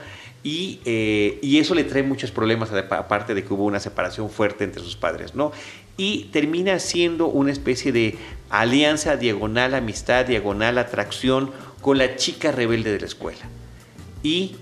y, 0.43 0.79
eh, 0.85 1.39
y 1.41 1.59
eso 1.59 1.73
le 1.73 1.85
trae 1.85 2.03
muchos 2.03 2.31
problemas, 2.31 2.71
aparte 2.71 3.33
de 3.33 3.43
que 3.43 3.53
hubo 3.53 3.63
una 3.63 3.79
separación 3.79 4.29
fuerte 4.29 4.65
entre 4.65 4.83
sus 4.83 4.95
padres, 4.95 5.35
¿no? 5.35 5.53
Y 5.95 6.25
termina 6.33 6.79
siendo 6.79 7.27
una 7.27 7.51
especie 7.51 7.91
de 7.91 8.17
alianza 8.49 9.15
diagonal, 9.15 9.73
amistad, 9.73 10.25
diagonal, 10.25 10.77
atracción 10.77 11.51
con 11.81 11.97
la 11.97 12.15
chica 12.15 12.51
rebelde 12.51 12.91
de 12.91 12.99
la 12.99 13.05
escuela. 13.05 13.41
Y 14.21 14.55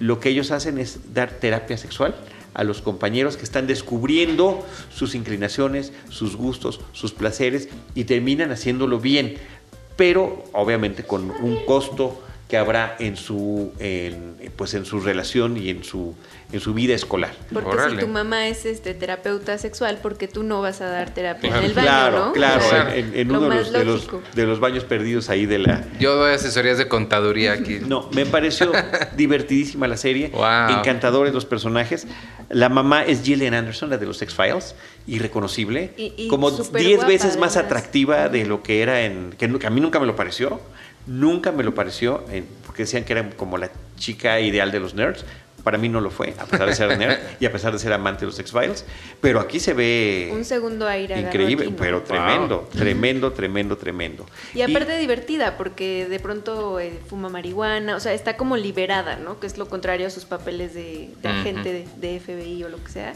lo 0.00 0.20
que 0.20 0.30
ellos 0.30 0.50
hacen 0.50 0.78
es 0.78 1.14
dar 1.14 1.30
terapia 1.30 1.76
sexual 1.76 2.14
a 2.54 2.64
los 2.64 2.80
compañeros 2.80 3.36
que 3.36 3.44
están 3.44 3.66
descubriendo 3.66 4.66
sus 4.92 5.14
inclinaciones, 5.14 5.92
sus 6.08 6.36
gustos, 6.36 6.80
sus 6.92 7.12
placeres 7.12 7.68
y 7.94 8.04
terminan 8.04 8.50
haciéndolo 8.50 8.98
bien, 8.98 9.36
pero 9.96 10.44
obviamente 10.52 11.04
con 11.04 11.30
un 11.30 11.64
costo 11.66 12.20
que 12.48 12.56
habrá 12.56 12.96
en 12.98 13.16
su 13.16 13.72
en, 13.78 14.36
pues 14.56 14.72
en 14.74 14.84
su 14.86 15.00
relación 15.00 15.56
y 15.58 15.68
en 15.70 15.84
su 15.84 16.14
en 16.50 16.60
su 16.60 16.72
vida 16.72 16.94
escolar. 16.94 17.34
Porque 17.52 17.68
Órale. 17.68 17.96
si 17.96 18.06
tu 18.06 18.08
mamá 18.08 18.48
es 18.48 18.64
este 18.64 18.94
terapeuta 18.94 19.58
sexual, 19.58 19.98
porque 20.02 20.28
tú 20.28 20.42
no 20.42 20.62
vas 20.62 20.80
a 20.80 20.86
dar 20.86 21.12
terapia 21.12 21.50
Claro. 21.50 21.58
en 21.62 21.64
el 21.70 21.74
baño, 21.74 21.86
claro, 21.86 22.24
¿no? 22.26 22.32
claro, 22.32 22.64
O 22.64 22.68
sea, 22.70 22.96
en, 22.96 23.14
en 23.14 23.28
lo 23.28 23.38
uno 23.38 23.48
de 23.50 23.54
más 23.56 23.70
los, 23.70 23.72
de, 23.72 23.84
los, 23.84 24.08
de 24.34 24.46
los 24.46 24.58
baños 24.60 24.84
perdidos 24.84 25.28
ahí 25.28 25.44
de 25.44 25.58
la, 25.58 25.84
Yo 26.00 26.16
doy 26.16 26.32
asesorías 26.32 26.78
de 26.78 26.88
contaduría 26.88 27.52
aquí. 27.52 27.80
No, 27.86 28.08
me 28.14 28.24
pareció 28.24 28.72
divertidísima 29.16 29.86
la 29.88 29.98
serie. 29.98 30.28
Wow. 30.30 30.78
Encantadores 30.78 31.34
los 31.34 31.44
personajes. 31.44 32.06
La 32.48 32.70
mamá 32.70 33.04
es 33.04 33.22
Gillian 33.22 33.52
Anderson, 33.52 33.90
la 33.90 33.98
de 33.98 34.06
los 34.06 34.22
X-Files, 34.22 34.74
irreconocible. 35.06 35.92
Y- 35.98 36.14
y 36.16 36.28
como 36.28 36.48
súper 36.50 36.80
10 36.82 36.96
guapa, 36.96 37.08
veces 37.12 37.36
más 37.36 37.56
atractiva 37.58 38.28
de 38.30 38.46
lo 38.46 38.62
que 38.62 38.80
era 38.82 39.02
en. 39.02 39.32
Que 39.32 39.44
a 39.66 39.70
mí 39.70 39.80
nunca 39.82 40.00
me 40.00 40.06
lo 40.06 40.16
pareció. 40.16 40.60
Nunca 41.08 41.50
me 41.52 41.64
lo 41.64 41.74
pareció, 41.74 42.24
en- 42.30 42.46
porque 42.64 42.82
decían 42.84 43.02
que 43.04 43.14
era 43.14 43.28
como 43.30 43.58
la 43.58 43.70
chica 43.96 44.38
ideal 44.40 44.70
de 44.70 44.78
los 44.80 44.94
nerds. 44.94 45.24
Para 45.64 45.76
mí 45.76 45.88
no 45.88 46.00
lo 46.00 46.10
fue, 46.10 46.34
a 46.38 46.44
pesar 46.46 46.68
de 46.68 46.74
ser 46.74 46.96
nerd 46.96 47.18
y 47.40 47.44
a 47.44 47.52
pesar 47.52 47.72
de 47.72 47.78
ser 47.80 47.92
amante 47.92 48.20
de 48.20 48.26
los 48.26 48.38
X-Files. 48.38 48.84
Pero 49.20 49.40
aquí 49.40 49.58
se 49.58 49.74
ve 49.74 50.30
Un 50.32 50.44
segundo 50.44 50.86
aire 50.86 51.18
increíble, 51.20 51.64
aquí, 51.64 51.72
¿no? 51.72 51.76
pero 51.76 52.02
tremendo, 52.02 52.68
tremendo, 52.72 53.32
tremendo, 53.32 53.76
tremendo. 53.76 54.24
Y 54.54 54.62
aparte 54.62 54.96
divertida, 54.98 55.56
porque 55.58 56.06
de 56.08 56.20
pronto 56.20 56.78
eh, 56.78 56.98
fuma 57.08 57.28
marihuana, 57.28 57.96
o 57.96 58.00
sea, 58.00 58.14
está 58.14 58.36
como 58.36 58.56
liberada, 58.56 59.16
¿no? 59.16 59.40
Que 59.40 59.46
es 59.48 59.58
lo 59.58 59.68
contrario 59.68 60.06
a 60.06 60.10
sus 60.10 60.24
papeles 60.26 60.74
de, 60.74 61.10
de 61.20 61.28
Ujú. 61.28 61.38
agente 61.40 61.72
de, 61.72 61.88
de 61.96 62.20
FBI 62.20 62.62
o 62.64 62.68
lo 62.68 62.82
que 62.82 62.90
sea. 62.92 63.14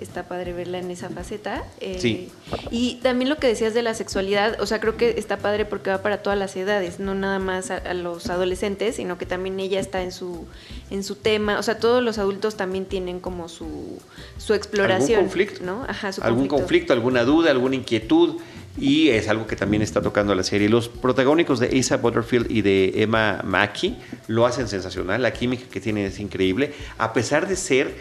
Está 0.00 0.24
padre 0.28 0.52
verla 0.52 0.78
en 0.78 0.90
esa 0.90 1.10
faceta. 1.10 1.62
eh, 1.80 1.96
Sí. 2.00 2.28
Y 2.70 2.96
también 3.02 3.28
lo 3.28 3.36
que 3.36 3.46
decías 3.46 3.74
de 3.74 3.82
la 3.82 3.94
sexualidad, 3.94 4.60
o 4.60 4.66
sea, 4.66 4.80
creo 4.80 4.96
que 4.96 5.10
está 5.18 5.36
padre 5.36 5.64
porque 5.66 5.90
va 5.90 5.98
para 6.02 6.22
todas 6.22 6.38
las 6.38 6.56
edades, 6.56 6.98
no 6.98 7.14
nada 7.14 7.38
más 7.38 7.70
a, 7.70 7.76
a 7.76 7.94
los 7.94 8.28
adolescentes, 8.30 8.96
sino 8.96 9.18
que 9.18 9.26
también 9.26 9.60
ella 9.60 9.78
está 9.80 10.02
en 10.02 10.12
su, 10.12 10.46
en 10.90 11.04
su 11.04 11.16
tema. 11.16 11.58
O 11.58 11.62
sea, 11.62 11.78
todos 11.78 12.02
los 12.02 12.18
adultos 12.18 12.56
también 12.56 12.86
tienen 12.86 13.20
como 13.20 13.48
su, 13.48 13.98
su 14.38 14.54
exploración. 14.54 15.18
¿Algún 15.20 15.28
conflicto? 15.28 15.64
¿no? 15.64 15.84
Ajá, 15.86 16.12
su 16.12 16.22
algún 16.22 16.48
conflicto, 16.48 16.92
alguna 16.92 17.24
duda, 17.24 17.50
alguna 17.50 17.76
inquietud. 17.76 18.36
Y 18.78 19.08
es 19.10 19.28
algo 19.28 19.48
que 19.48 19.56
también 19.56 19.82
está 19.82 20.00
tocando 20.00 20.32
la 20.34 20.44
serie. 20.44 20.68
Los 20.68 20.88
protagónicos 20.88 21.58
de 21.58 21.76
Asa 21.78 21.96
Butterfield 21.96 22.50
y 22.50 22.62
de 22.62 23.02
Emma 23.02 23.42
Mackey 23.44 23.98
lo 24.28 24.46
hacen 24.46 24.68
sensacional. 24.68 25.20
La 25.20 25.32
química 25.32 25.64
que 25.70 25.80
tienen 25.80 26.06
es 26.06 26.20
increíble. 26.20 26.72
A 26.96 27.12
pesar 27.12 27.48
de 27.48 27.56
ser 27.56 27.96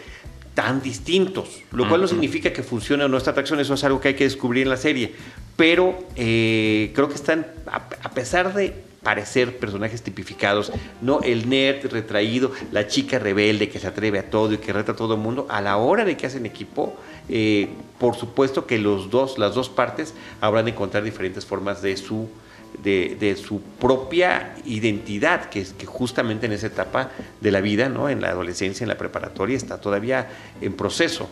tan 0.53 0.81
distintos, 0.81 1.61
lo 1.71 1.87
cual 1.87 2.01
no 2.01 2.07
significa 2.07 2.51
que 2.51 2.63
funcione 2.63 3.07
nuestra 3.07 3.31
atracción, 3.31 3.59
eso 3.59 3.73
es 3.73 3.83
algo 3.83 4.01
que 4.01 4.09
hay 4.09 4.13
que 4.15 4.25
descubrir 4.25 4.63
en 4.63 4.69
la 4.69 4.77
serie. 4.77 5.13
Pero 5.55 5.97
eh, 6.15 6.91
creo 6.93 7.07
que 7.07 7.15
están, 7.15 7.47
a, 7.67 7.77
a 8.03 8.09
pesar 8.11 8.53
de 8.53 8.73
parecer 9.03 9.57
personajes 9.57 10.01
tipificados, 10.01 10.71
no 11.01 11.21
el 11.21 11.49
nerd 11.49 11.85
retraído, 11.91 12.51
la 12.71 12.87
chica 12.87 13.19
rebelde 13.19 13.69
que 13.69 13.79
se 13.79 13.87
atreve 13.87 14.19
a 14.19 14.29
todo 14.29 14.53
y 14.53 14.57
que 14.57 14.73
reta 14.73 14.91
a 14.91 14.95
todo 14.95 15.13
el 15.13 15.19
mundo, 15.21 15.47
a 15.49 15.61
la 15.61 15.77
hora 15.77 16.03
de 16.03 16.17
que 16.17 16.27
hacen 16.27 16.45
equipo, 16.45 16.95
eh, 17.29 17.69
por 17.97 18.15
supuesto 18.15 18.65
que 18.65 18.77
los 18.77 19.09
dos, 19.09 19.37
las 19.37 19.55
dos 19.55 19.69
partes 19.69 20.13
habrán 20.41 20.65
de 20.65 20.71
encontrar 20.71 21.03
diferentes 21.03 21.45
formas 21.45 21.81
de 21.81 21.95
su 21.95 22.27
de, 22.83 23.17
de 23.19 23.35
su 23.35 23.61
propia 23.61 24.55
identidad, 24.65 25.49
que 25.49 25.61
es 25.61 25.73
que 25.73 25.85
justamente 25.85 26.45
en 26.45 26.53
esa 26.53 26.67
etapa 26.67 27.11
de 27.41 27.51
la 27.51 27.61
vida, 27.61 27.89
¿no? 27.89 28.09
en 28.09 28.21
la 28.21 28.29
adolescencia, 28.29 28.83
en 28.83 28.89
la 28.89 28.97
preparatoria, 28.97 29.57
está 29.57 29.79
todavía 29.81 30.27
en 30.61 30.73
proceso 30.73 31.29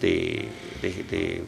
de, 0.00 0.48
de- 0.82 1.04
de- 1.10 1.42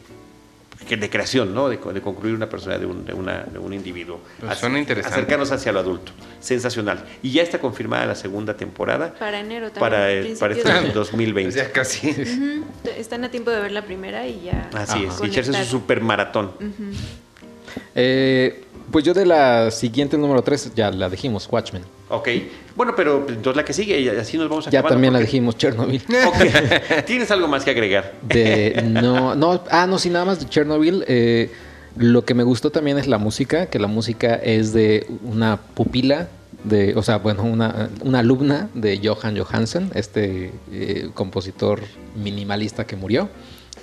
que- 0.87 0.97
de 0.97 1.09
creación, 1.09 1.53
¿no? 1.55 1.67
de, 1.69 1.79
co- 1.79 1.93
de 1.93 2.01
concluir 2.01 2.35
una 2.35 2.47
persona 2.49 2.77
de 2.77 2.85
un, 2.85 3.05
de 3.05 3.13
una- 3.13 3.43
de 3.43 3.57
un 3.59 3.73
individuo. 3.73 4.19
Pues 4.39 4.57
suena 4.57 4.77
interesante. 4.77 5.15
Acercarnos 5.17 5.51
hacia 5.51 5.71
lo 5.71 5.79
adulto. 5.79 6.11
Sensacional. 6.39 7.03
Y 7.23 7.31
ya 7.31 7.41
está 7.43 7.59
confirmada 7.59 8.05
la 8.05 8.15
segunda 8.15 8.55
temporada 8.55 9.13
Para 9.17 9.39
enero 9.39 9.67
también. 9.71 9.79
para, 9.79 10.11
el- 10.11 10.37
para 10.37 10.53
este 10.53 10.63
principios 10.65 10.93
de- 10.93 10.99
2020. 10.99 11.55
Ya 11.57 11.71
casi. 11.71 12.13
Están 12.97 13.23
a 13.23 13.31
tiempo 13.31 13.51
de 13.51 13.61
ver 13.61 13.71
la 13.71 13.83
primera 13.83 14.27
y 14.27 14.41
ya. 14.43 14.69
Así 14.73 15.05
es, 15.05 15.19
y 15.23 15.27
echarse 15.27 15.53
su 15.53 15.69
super 15.71 16.01
maratón. 16.01 16.51
Eh, 17.95 18.64
Pues 18.91 19.03
yo 19.03 19.13
de 19.13 19.25
la 19.25 19.71
siguiente, 19.71 20.17
número 20.17 20.41
3, 20.41 20.73
ya 20.75 20.91
la 20.91 21.09
dijimos, 21.09 21.47
Watchmen. 21.51 21.83
Ok. 22.09 22.29
Bueno, 22.75 22.93
pero 22.95 23.25
entonces 23.27 23.55
la 23.55 23.65
que 23.65 23.73
sigue, 23.73 23.99
y 23.99 24.09
así 24.09 24.37
nos 24.37 24.49
vamos 24.49 24.67
a 24.67 24.69
Ya 24.69 24.83
también 24.83 25.13
la 25.13 25.19
dijimos, 25.19 25.57
Chernobyl. 25.57 26.03
Ok. 26.27 26.35
¿Tienes 27.05 27.31
algo 27.31 27.47
más 27.47 27.63
que 27.63 27.71
agregar? 27.71 28.13
De, 28.21 28.83
no, 28.85 29.35
no, 29.35 29.63
ah, 29.71 29.87
no, 29.87 29.97
sí, 29.97 30.09
nada 30.09 30.25
más 30.25 30.39
de 30.39 30.47
Chernobyl. 30.47 31.03
eh, 31.07 31.49
lo 31.97 32.25
que 32.25 32.33
me 32.33 32.43
gustó 32.43 32.71
también 32.71 32.97
es 32.97 33.07
la 33.07 33.17
música, 33.17 33.67
que 33.67 33.79
la 33.79 33.87
música 33.87 34.35
es 34.35 34.73
de 34.73 35.07
una 35.23 35.57
pupila, 35.57 36.27
de, 36.65 36.93
o 36.95 37.03
sea, 37.03 37.19
bueno, 37.19 37.43
una, 37.43 37.89
una 38.01 38.19
alumna 38.19 38.69
de 38.73 38.99
Johan 39.01 39.37
Johansen, 39.37 39.91
este 39.93 40.51
eh, 40.71 41.09
compositor 41.13 41.81
minimalista 42.15 42.85
que 42.85 42.95
murió 42.95 43.29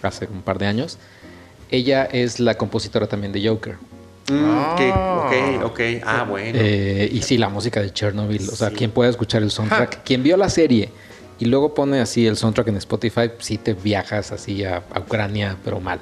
hace 0.03 0.27
un 0.27 0.43
par 0.43 0.59
de 0.59 0.67
años. 0.67 0.99
Ella 1.71 2.05
es 2.05 2.39
la 2.39 2.57
compositora 2.57 3.07
también 3.07 3.33
de 3.33 3.49
Joker. 3.49 3.77
Mm, 4.31 4.77
que- 4.77 4.93
Ah. 4.95 5.25
ok, 5.27 5.65
ok. 5.65 5.81
Ah, 6.05 6.27
bueno. 6.29 6.59
Eh, 6.61 7.09
y 7.13 7.23
sí, 7.23 7.39
la 7.39 7.49
música 7.49 7.81
de 7.81 7.93
Chernobyl. 7.93 8.49
O 8.51 8.57
sea, 8.57 8.71
Sí. 8.71 8.77
quien 8.77 8.91
pueda 8.91 9.11
escuchar 9.11 9.43
el 9.43 9.51
soundtrack, 9.51 10.03
quien 10.05 10.23
vio 10.23 10.37
la 10.37 10.49
serie 10.49 10.91
y 11.39 11.47
luego 11.47 11.75
pone 11.75 12.01
así 12.01 12.27
el 12.27 12.37
soundtrack 12.37 12.69
en 12.69 12.77
Spotify, 12.77 13.31
sí 13.39 13.59
te 13.59 13.75
viajas 13.75 14.31
así 14.33 14.65
a, 14.65 14.83
a 14.93 15.01
Ucrania, 15.01 15.57
pero 15.65 15.81
mal. 15.81 16.01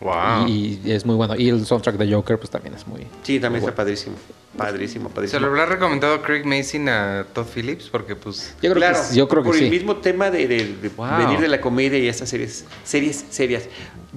Wow. 0.00 0.46
Y, 0.46 0.80
y 0.84 0.92
es 0.92 1.04
muy 1.04 1.16
bueno. 1.16 1.34
Y 1.36 1.48
el 1.48 1.64
soundtrack 1.66 1.96
de 1.96 2.12
Joker, 2.12 2.38
pues 2.38 2.50
también 2.50 2.74
es 2.74 2.86
muy. 2.86 3.06
sí, 3.22 3.40
también 3.40 3.62
muy 3.62 3.68
está 3.70 3.76
padrísimo. 3.76 4.16
Padrísimo, 4.56 5.08
¿Se 5.10 5.14
padrísimo. 5.14 5.40
lo 5.40 5.46
habrá 5.48 5.66
recomendado 5.66 6.20
Craig 6.22 6.44
Mason 6.44 6.88
a 6.88 7.26
Todd 7.32 7.46
Phillips? 7.54 7.88
Porque 7.90 8.16
pues... 8.16 8.54
Yo 8.62 8.70
creo 8.70 8.74
claro, 8.74 8.98
que, 9.08 9.16
yo 9.16 9.28
creo 9.28 9.42
que 9.42 9.46
por 9.48 9.56
el 9.56 9.64
sí. 9.64 9.70
mismo 9.70 9.96
tema 9.96 10.30
de, 10.30 10.48
de- 10.48 10.74
de 10.80 10.88
Wow. 10.88 11.18
venir 11.18 11.38
de 11.38 11.46
la 11.48 11.60
comedia 11.60 11.98
y 11.98 12.08
estas 12.08 12.28
series, 12.30 12.64
series 12.82 13.24
serias. 13.30 13.64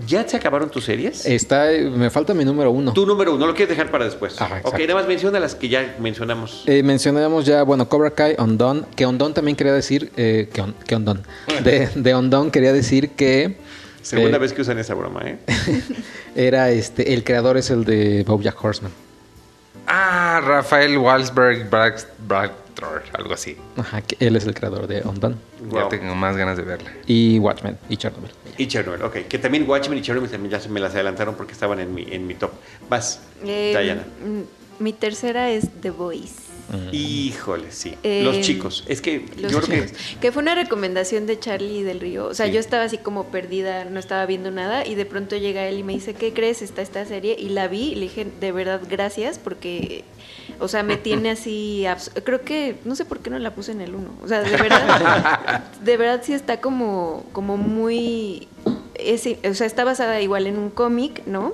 ¿Ya 0.07 0.27
se 0.27 0.37
acabaron 0.37 0.71
tus 0.71 0.85
series? 0.85 1.25
Está, 1.25 1.67
me 1.95 2.09
falta 2.09 2.33
mi 2.33 2.43
número 2.45 2.71
uno. 2.71 2.93
Tu 2.93 3.05
número 3.05 3.35
uno, 3.35 3.45
lo 3.45 3.53
quieres 3.53 3.69
dejar 3.77 3.91
para 3.91 4.05
después. 4.05 4.41
Ajá, 4.41 4.61
ok, 4.63 4.79
nada 4.79 4.95
más 4.95 5.07
menciona 5.07 5.39
las 5.39 5.53
que 5.53 5.67
ya 5.69 5.95
mencionamos. 5.99 6.63
Eh, 6.65 6.81
mencionamos 6.81 7.45
ya, 7.45 7.61
bueno, 7.63 7.87
Cobra 7.89 8.11
Kai, 8.11 8.35
Ondon, 8.39 8.87
que 8.95 9.05
Ondon 9.05 9.33
también 9.35 9.55
quería 9.57 9.73
decir, 9.73 10.11
eh, 10.17 10.49
que, 10.51 10.61
On- 10.61 10.73
que 10.87 10.95
Ondon, 10.95 11.21
de, 11.63 11.89
de 11.93 12.13
Ondon 12.15 12.49
quería 12.51 12.71
decir 12.73 13.09
que 13.11 13.57
Segunda 14.01 14.37
eh, 14.37 14.39
vez 14.39 14.53
que 14.53 14.61
usan 14.61 14.79
esa 14.79 14.93
broma, 14.93 15.21
¿eh? 15.25 15.37
era 16.35 16.69
este, 16.69 17.13
el 17.13 17.23
creador 17.23 17.57
es 17.57 17.69
el 17.69 17.85
de 17.85 18.23
BoJack 18.25 18.63
Horseman. 18.63 18.91
Ah, 19.87 20.41
Rafael 20.43 20.97
Walsberg 20.97 21.69
Bractor, 21.69 23.03
algo 23.13 23.33
así. 23.33 23.57
Ajá, 23.77 24.01
que 24.01 24.15
él 24.25 24.35
es 24.35 24.45
el 24.45 24.53
creador 24.53 24.87
de 24.87 25.01
Ondon. 25.01 25.35
Wow. 25.65 25.81
Ya 25.81 25.89
tengo 25.89 26.15
más 26.15 26.37
ganas 26.37 26.57
de 26.57 26.63
verla. 26.63 26.91
Y 27.07 27.39
Watchmen 27.39 27.77
y 27.89 27.97
Chernobyl. 27.97 28.31
Y 28.57 28.67
Chernobyl, 28.67 29.01
ok. 29.03 29.13
Que 29.27 29.37
también 29.37 29.67
Watchmen 29.69 29.97
y 29.97 30.01
Chernobyl 30.01 30.29
también 30.29 30.51
ya 30.51 30.59
se 30.59 30.69
me 30.69 30.79
las 30.79 30.93
adelantaron 30.93 31.35
porque 31.35 31.53
estaban 31.53 31.79
en 31.79 31.93
mi, 31.93 32.07
en 32.09 32.25
mi 32.27 32.35
top. 32.35 32.51
Vas, 32.89 33.21
Eh, 33.43 33.75
Diana. 33.81 34.03
Mi 34.79 34.93
tercera 34.93 35.49
es 35.51 35.67
The 35.81 35.91
Voice. 35.91 36.50
Híjole, 36.91 37.71
sí. 37.71 37.95
Eh, 38.03 38.21
los 38.23 38.41
chicos. 38.41 38.83
Es 38.87 39.01
que 39.01 39.25
Los 39.37 39.51
yo 39.51 39.61
creo 39.61 39.85
chicos. 39.85 39.99
Que 40.21 40.31
fue 40.31 40.41
una 40.41 40.55
recomendación 40.55 41.25
de 41.27 41.39
Charlie 41.39 41.83
del 41.83 41.99
Río. 41.99 42.25
O 42.27 42.33
sea, 42.33 42.47
Sí. 42.47 42.53
yo 42.53 42.59
estaba 42.59 42.83
así 42.83 42.97
como 42.97 43.25
perdida, 43.25 43.85
no 43.85 43.99
estaba 43.99 44.25
viendo 44.25 44.51
nada 44.51 44.85
y 44.85 44.95
de 44.95 45.05
pronto 45.05 45.35
llega 45.37 45.65
él 45.67 45.79
y 45.79 45.83
me 45.83 45.93
dice, 45.93 46.13
¿qué 46.13 46.33
crees? 46.33 46.61
Está 46.61 46.81
esta 46.81 47.05
serie 47.05 47.35
y 47.37 47.49
la 47.49 47.67
vi 47.67 47.91
y 47.91 47.95
le 47.95 48.01
dije, 48.01 48.27
de 48.39 48.51
verdad, 48.51 48.81
gracias 48.89 49.39
porque, 49.39 50.03
o 50.59 50.67
sea, 50.67 50.83
me 50.83 50.97
tiene 50.97 51.29
así, 51.31 51.85
creo 52.23 52.41
que, 52.41 52.75
no 52.85 52.95
sé 52.95 53.05
por 53.05 53.19
qué 53.19 53.29
no 53.29 53.39
la 53.39 53.53
puse 53.55 53.71
en 53.71 53.81
el 53.81 53.95
uno. 53.95 54.09
O 54.23 54.27
sea, 54.27 54.41
de 54.41 54.51
verdad, 54.57 55.63
de 55.83 55.97
verdad 55.97 56.21
sí 56.23 56.33
está 56.33 56.61
como, 56.61 57.25
como 57.33 57.57
muy, 57.57 58.47
es- 58.95 59.27
o 59.49 59.53
sea, 59.53 59.67
está 59.67 59.83
basada 59.83 60.21
igual 60.21 60.47
en 60.47 60.57
un 60.57 60.69
cómic, 60.69 61.23
¿no? 61.25 61.53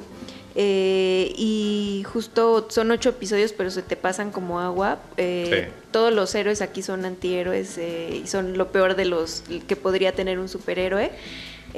Eh, 0.60 1.34
y 1.38 2.04
justo 2.12 2.66
son 2.72 2.90
ocho 2.90 3.10
episodios, 3.10 3.54
pero 3.54 3.70
se 3.70 3.84
te 3.84 3.96
pasan 3.96 4.32
como 4.32 4.60
agua. 4.60 4.98
Eh, 5.16 5.68
Sí. 5.68 5.74
Todos 5.92 6.12
los 6.12 6.34
héroes 6.34 6.62
aquí 6.62 6.82
son 6.82 7.06
antihéroes 7.06 7.78
eh, 7.78 8.22
y 8.24 8.28
son 8.28 8.58
lo 8.58 8.72
peor 8.72 8.96
de 8.96 9.06
los 9.06 9.44
que 9.68 9.76
podría 9.76 10.14
tener 10.14 10.40
un 10.40 10.50
superhéroe. 10.50 11.12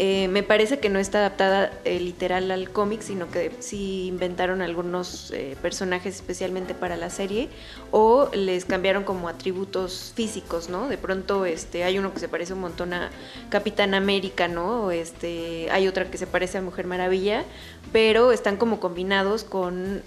Eh, 0.01 0.29
me 0.29 0.43
parece 0.43 0.79
que 0.79 0.87
no 0.87 0.97
está 0.97 1.17
adaptada 1.17 1.73
eh, 1.83 1.99
literal 1.99 2.49
al 2.51 2.69
cómic, 2.69 3.01
sino 3.01 3.29
que 3.29 3.51
sí 3.59 4.07
inventaron 4.07 4.61
algunos 4.61 5.29
eh, 5.31 5.57
personajes 5.61 6.15
especialmente 6.15 6.73
para 6.73 6.95
la 6.95 7.09
serie 7.09 7.49
o 7.91 8.29
les 8.33 8.63
cambiaron 8.63 9.03
como 9.03 9.27
atributos 9.27 10.13
físicos, 10.15 10.69
¿no? 10.69 10.87
De 10.87 10.97
pronto 10.97 11.45
este, 11.45 11.83
hay 11.83 11.99
uno 11.99 12.13
que 12.13 12.21
se 12.21 12.29
parece 12.29 12.53
un 12.53 12.61
montón 12.61 12.93
a 12.93 13.09
Capitán 13.49 13.93
América, 13.93 14.47
¿no? 14.47 14.85
O 14.85 14.91
este, 14.91 15.69
hay 15.69 15.85
otra 15.89 16.09
que 16.09 16.17
se 16.17 16.27
parece 16.27 16.59
a 16.59 16.61
Mujer 16.61 16.87
Maravilla, 16.87 17.43
pero 17.91 18.31
están 18.31 18.55
como 18.55 18.79
combinados 18.79 19.43
con 19.43 20.01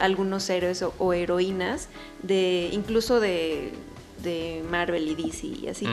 algunos 0.00 0.50
héroes 0.50 0.82
o, 0.82 0.92
o 0.98 1.14
heroínas, 1.14 1.88
de 2.22 2.68
incluso 2.72 3.20
de, 3.20 3.72
de 4.22 4.62
Marvel 4.68 5.08
y 5.08 5.14
DC 5.14 5.46
y 5.46 5.68
así. 5.68 5.86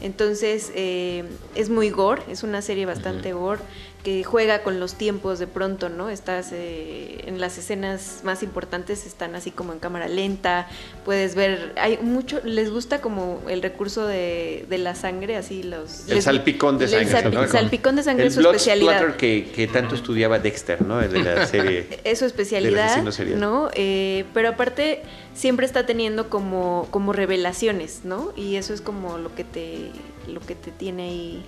Entonces 0.00 0.72
eh, 0.74 1.24
es 1.54 1.70
muy 1.70 1.90
gore, 1.90 2.22
es 2.28 2.42
una 2.42 2.62
serie 2.62 2.86
bastante 2.86 3.32
gore 3.32 3.60
que 4.04 4.22
juega 4.22 4.62
con 4.62 4.80
los 4.80 4.94
tiempos 4.96 5.38
de 5.38 5.46
pronto, 5.46 5.88
¿no? 5.88 6.10
Estás 6.10 6.50
eh, 6.52 7.22
en 7.26 7.40
las 7.40 7.56
escenas 7.56 8.20
más 8.22 8.42
importantes 8.42 9.06
están 9.06 9.34
así 9.34 9.50
como 9.50 9.72
en 9.72 9.78
cámara 9.78 10.08
lenta, 10.08 10.68
puedes 11.06 11.34
ver, 11.34 11.72
hay 11.76 11.96
mucho, 12.02 12.40
les 12.44 12.70
gusta 12.70 13.00
como 13.00 13.40
el 13.48 13.62
recurso 13.62 14.06
de, 14.06 14.66
de 14.68 14.76
la 14.76 14.94
sangre, 14.94 15.38
así 15.38 15.62
los... 15.62 16.06
El 16.06 16.16
les- 16.16 16.24
salpicón 16.24 16.76
de 16.76 16.84
el 16.84 16.90
sangre, 16.90 17.30
salpi- 17.30 17.32
¿no? 17.32 17.48
salpicón 17.48 17.96
de 17.96 18.02
sangre 18.02 18.24
el 18.24 18.28
es 18.28 18.34
su 18.34 18.40
blood 18.40 18.56
especialidad. 18.56 19.16
que, 19.16 19.50
que 19.56 19.66
tanto 19.68 19.94
estudiaba 19.94 20.38
Dexter, 20.38 20.82
¿no? 20.82 21.00
El 21.00 21.10
de 21.10 21.22
la 21.24 21.46
serie. 21.48 21.86
es 22.04 22.18
su 22.18 22.26
especialidad. 22.26 23.02
¿no? 23.38 23.70
Eh, 23.72 24.26
pero 24.34 24.50
aparte 24.50 25.00
siempre 25.34 25.64
está 25.64 25.86
teniendo 25.86 26.28
como, 26.28 26.88
como 26.90 27.14
revelaciones, 27.14 28.00
¿no? 28.04 28.34
Y 28.36 28.56
eso 28.56 28.74
es 28.74 28.82
como 28.82 29.16
lo 29.16 29.34
que 29.34 29.44
te, 29.44 29.90
lo 30.28 30.40
que 30.40 30.54
te 30.54 30.70
tiene 30.72 31.04
ahí. 31.08 31.42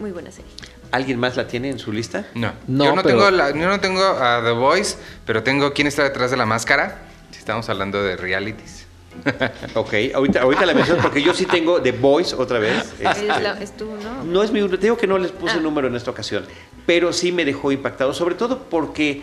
Muy 0.00 0.10
buena 0.10 0.32
serie. 0.32 0.50
¿Alguien 0.94 1.18
más 1.18 1.36
la 1.36 1.46
tiene 1.48 1.70
en 1.70 1.78
su 1.80 1.90
lista? 1.92 2.24
No. 2.34 2.52
No, 2.68 2.84
yo, 2.84 2.94
no 2.94 3.02
pero- 3.02 3.16
tengo 3.18 3.30
la- 3.32 3.50
yo 3.50 3.68
no 3.68 3.80
tengo 3.80 4.02
a 4.04 4.40
The 4.44 4.52
Voice, 4.52 4.96
pero 5.26 5.42
tengo 5.42 5.72
quién 5.72 5.88
está 5.88 6.04
detrás 6.04 6.30
de 6.30 6.36
la 6.36 6.46
máscara. 6.46 7.02
Si 7.32 7.38
estamos 7.40 7.68
hablando 7.68 8.00
de 8.02 8.16
realities. 8.16 8.86
Ok, 9.74 9.92
ahorita, 10.14 10.42
ahorita 10.42 10.66
la 10.66 10.74
menciono 10.74 11.02
porque 11.02 11.20
yo 11.22 11.34
sí 11.34 11.46
tengo 11.46 11.80
The 11.82 11.92
Voice 11.92 12.34
otra 12.36 12.58
vez. 12.60 12.92
Es, 13.00 13.08
este, 13.18 13.26
la- 13.26 13.60
es 13.60 13.76
tú, 13.76 13.90
¿no? 14.02 14.22
No 14.24 14.42
es 14.44 14.50
mi 14.52 14.66
te 14.68 14.76
digo 14.76 14.96
que 14.96 15.06
no 15.08 15.18
les 15.18 15.32
puse 15.32 15.54
Ah. 15.58 15.60
número 15.60 15.88
en 15.88 15.96
esta 15.96 16.10
ocasión, 16.12 16.44
pero 16.86 17.12
sí 17.12 17.32
me 17.32 17.44
dejó 17.44 17.72
impactado, 17.72 18.12
sobre 18.14 18.34
todo 18.36 18.64
porque 18.70 19.22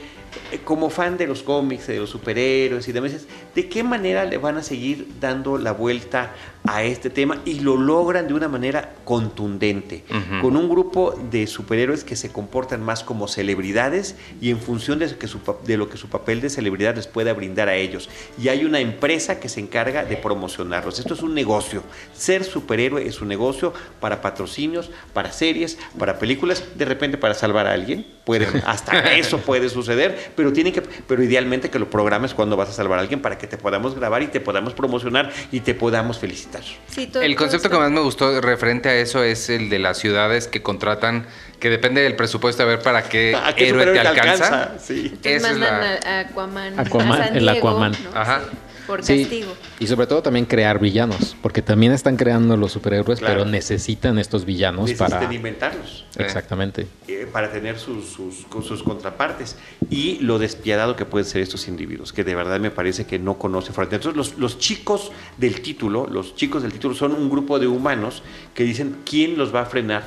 como 0.64 0.90
fan 0.90 1.18
de 1.18 1.28
los 1.28 1.44
cómics, 1.44 1.88
de 1.88 1.98
los 2.00 2.10
superhéroes 2.10 2.88
y 2.88 2.92
demás, 2.92 3.12
¿de 3.56 3.70
qué 3.70 3.84
manera 3.84 4.26
le 4.26 4.38
van 4.38 4.58
a 4.58 4.64
seguir 4.64 5.08
dando 5.20 5.58
la 5.58 5.72
vuelta 5.74 6.34
a 6.68 6.84
este 6.84 7.10
tema 7.10 7.42
y 7.44 7.62
lo 7.62 7.76
logran 7.76 8.28
de 8.28 8.34
una 8.36 8.48
manera 8.48 8.94
contundente, 9.04 10.04
con 10.42 10.56
un 10.56 10.70
grupo 10.70 11.16
de 11.32 11.48
superhéroes 11.48 12.04
que 12.04 12.16
se 12.16 12.32
comportan 12.32 12.84
más 12.84 13.04
como 13.04 13.28
celebridades 13.28 14.16
y 14.42 14.52
en 14.52 14.60
función 14.60 15.00
de, 15.00 15.16
que 15.18 15.28
su 15.28 15.40
pa- 15.40 15.56
de 15.66 15.78
lo 15.78 15.90
que 15.90 15.98
su 15.98 16.08
papel 16.08 16.40
de 16.42 16.50
celebridad 16.50 16.96
les 16.96 17.08
pueda 17.08 17.34
brindar 17.34 17.68
a 17.70 17.76
ellos. 17.76 18.10
Y 18.42 18.50
hay 18.50 18.64
una 18.66 18.80
empresa 18.80 19.40
que 19.40 19.50
se 19.50 19.60
encarga 19.60 20.04
de 20.06 20.18
promocionarlos. 20.18 21.00
Esto 21.00 21.14
es 21.16 21.22
un 21.22 21.34
negocio. 21.34 21.82
Ser 22.14 22.44
superhéroe 22.44 23.08
es 23.08 23.22
un 23.22 23.28
negocio 23.30 23.74
para 24.00 24.22
patrocinios, 24.22 24.92
para 25.14 25.32
series, 25.32 25.78
para 25.98 26.20
películas, 26.20 26.64
de 26.76 26.86
repente 26.86 27.18
para 27.18 27.34
salvar 27.34 27.66
a 27.68 27.74
alguien. 27.74 28.06
Puede, 28.26 28.48
hasta 28.68 29.16
eso 29.16 29.40
puede 29.40 29.70
suceder, 29.70 30.21
pero 30.36 30.52
tiene 30.54 30.72
que, 30.72 30.82
pero 30.82 31.24
idealmente 31.24 31.70
que 31.70 31.80
lo 31.80 31.90
programes 31.90 32.34
cuando 32.34 32.56
vas 32.58 32.70
a 32.70 32.74
salvar 32.74 33.00
a 33.00 33.02
alguien 33.02 33.22
para 33.22 33.38
que 33.38 33.48
te 33.48 33.58
podamos 33.58 33.96
grabar 33.96 34.22
y 34.24 34.28
te 34.28 34.40
podamos 34.40 34.74
promocionar 34.74 35.32
y 35.52 35.60
te 35.62 35.74
podamos 35.74 36.20
felicitar. 36.20 36.62
Sí, 36.88 37.08
todo- 37.08 37.24
El 37.24 37.36
todo 37.36 37.46
concepto 37.46 37.70
que 37.70 37.78
más 37.78 37.92
me 37.92 38.02
gustó 38.02 38.40
referente 38.42 38.90
a 38.90 38.96
eso 38.96 39.24
es 39.24 39.50
el 39.50 39.70
de 39.70 39.80
las 39.80 39.98
ciudades 39.98 40.48
que 40.48 40.62
contratan, 40.62 41.26
que 41.62 41.70
depende 41.70 42.02
del 42.02 42.16
presupuesto 42.16 42.64
a 42.64 42.66
ver 42.66 42.80
para 42.82 43.04
qué, 43.04 43.36
¿A 43.36 43.54
qué 43.56 43.70
héroe 43.70 43.86
te 43.86 44.00
alcanza. 44.00 44.46
alcanza? 44.64 44.80
Sí. 44.80 45.14
Es 45.24 45.42
mandan 45.44 45.60
la- 45.80 46.00
a, 46.04 46.20
Aquaman, 46.22 46.80
Aquaman, 46.80 47.22
a 47.22 47.26
San 47.28 47.38
el 47.38 47.48
Aquaman. 47.48 47.92
¿no? 48.04 48.20
Ajá. 48.20 48.42
Sí, 48.50 48.58
por 48.88 49.04
Sí, 49.04 49.22
castigo. 49.22 49.54
y 49.80 49.86
sobre 49.88 50.08
todo 50.08 50.24
también 50.24 50.46
crear 50.46 50.80
villanos, 50.80 51.38
porque 51.42 51.62
también 51.62 51.94
están 51.94 52.18
creando 52.18 52.58
los 52.58 52.72
superhéroes, 52.74 53.20
Claro. 53.20 53.36
pero 53.36 53.46
necesitan 53.46 54.18
estos 54.18 54.44
villanos 54.44 54.90
Necesitan 54.90 55.20
para... 55.22 55.34
inventarlos. 55.34 56.06
Exactamente. 56.18 56.88
eh, 57.08 57.28
para 57.32 57.52
tener 57.52 57.78
sus, 57.78 58.10
sus, 58.10 58.44
con 58.50 58.64
sus 58.64 58.82
contrapartes 58.84 59.56
y 59.92 60.18
lo 60.20 60.40
despiadado 60.40 60.96
que 60.96 61.06
pueden 61.06 61.26
ser 61.28 61.42
estos 61.42 61.68
individuos, 61.68 62.12
que 62.12 62.24
de 62.24 62.34
verdad 62.36 62.60
me 62.60 62.72
parece 62.72 63.06
que 63.06 63.20
no 63.20 63.38
conoce 63.38 63.72
frontera. 63.72 63.98
Entonces, 63.98 64.18
los, 64.18 64.40
los 64.40 64.58
chicos 64.58 65.12
del 65.38 65.62
título, 65.62 66.08
los 66.12 66.36
chicos 66.36 66.64
del 66.64 66.74
título 66.74 66.96
son 66.96 67.14
un 67.14 67.30
grupo 67.30 67.60
de 67.60 67.68
humanos 67.68 68.24
que 68.56 68.64
dicen 68.64 68.98
quién 69.06 69.38
los 69.38 69.54
va 69.54 69.62
a 69.62 69.66
frenar 69.66 70.04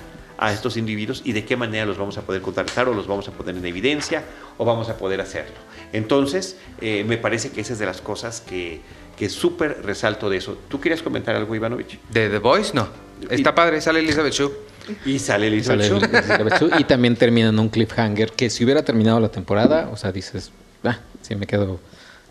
a 0.48 0.52
estos 0.52 0.76
individuos 0.76 1.22
y 1.24 1.32
de 1.32 1.44
qué 1.44 1.56
manera 1.56 1.86
los 1.86 1.98
vamos 1.98 2.18
a 2.18 2.22
poder 2.22 2.42
contactar 2.42 2.88
o 2.88 2.94
los 2.94 3.06
vamos 3.06 3.28
a 3.28 3.32
poner 3.32 3.56
en 3.56 3.64
evidencia 3.64 4.24
o 4.58 4.64
vamos 4.64 4.88
a 4.88 4.96
poder 4.96 5.20
hacerlo. 5.20 5.56
Entonces, 5.92 6.56
eh, 6.80 7.04
me 7.06 7.16
parece 7.16 7.50
que 7.50 7.60
esa 7.60 7.72
es 7.72 7.78
de 7.78 7.86
las 7.86 8.00
cosas 8.00 8.40
que, 8.40 8.80
que 9.16 9.28
súper 9.28 9.82
resalto 9.84 10.28
de 10.28 10.38
eso. 10.38 10.58
¿Tú 10.68 10.80
querías 10.80 11.02
comentar 11.02 11.34
algo, 11.34 11.54
Ivanovich? 11.54 11.98
¿De 12.10 12.28
The 12.28 12.38
Voice? 12.38 12.72
No. 12.74 12.88
Está 13.30 13.54
padre, 13.54 13.80
sale 13.80 14.00
Elizabeth 14.00 14.32
Shue. 14.32 14.52
Y 15.06 15.18
sale 15.18 15.46
Elizabeth 15.46 15.86
Sale 15.86 16.00
Shue. 16.00 16.18
Elizabeth 16.18 16.60
Shue, 16.60 16.70
y 16.78 16.84
también 16.84 17.16
termina 17.16 17.48
en 17.48 17.58
un 17.58 17.68
cliffhanger 17.68 18.32
que 18.32 18.50
si 18.50 18.64
hubiera 18.64 18.84
terminado 18.84 19.18
la 19.20 19.30
temporada, 19.30 19.88
o 19.92 19.96
sea, 19.96 20.12
dices, 20.12 20.50
ah, 20.82 20.98
sí 21.22 21.34
me 21.36 21.46
quedo 21.46 21.80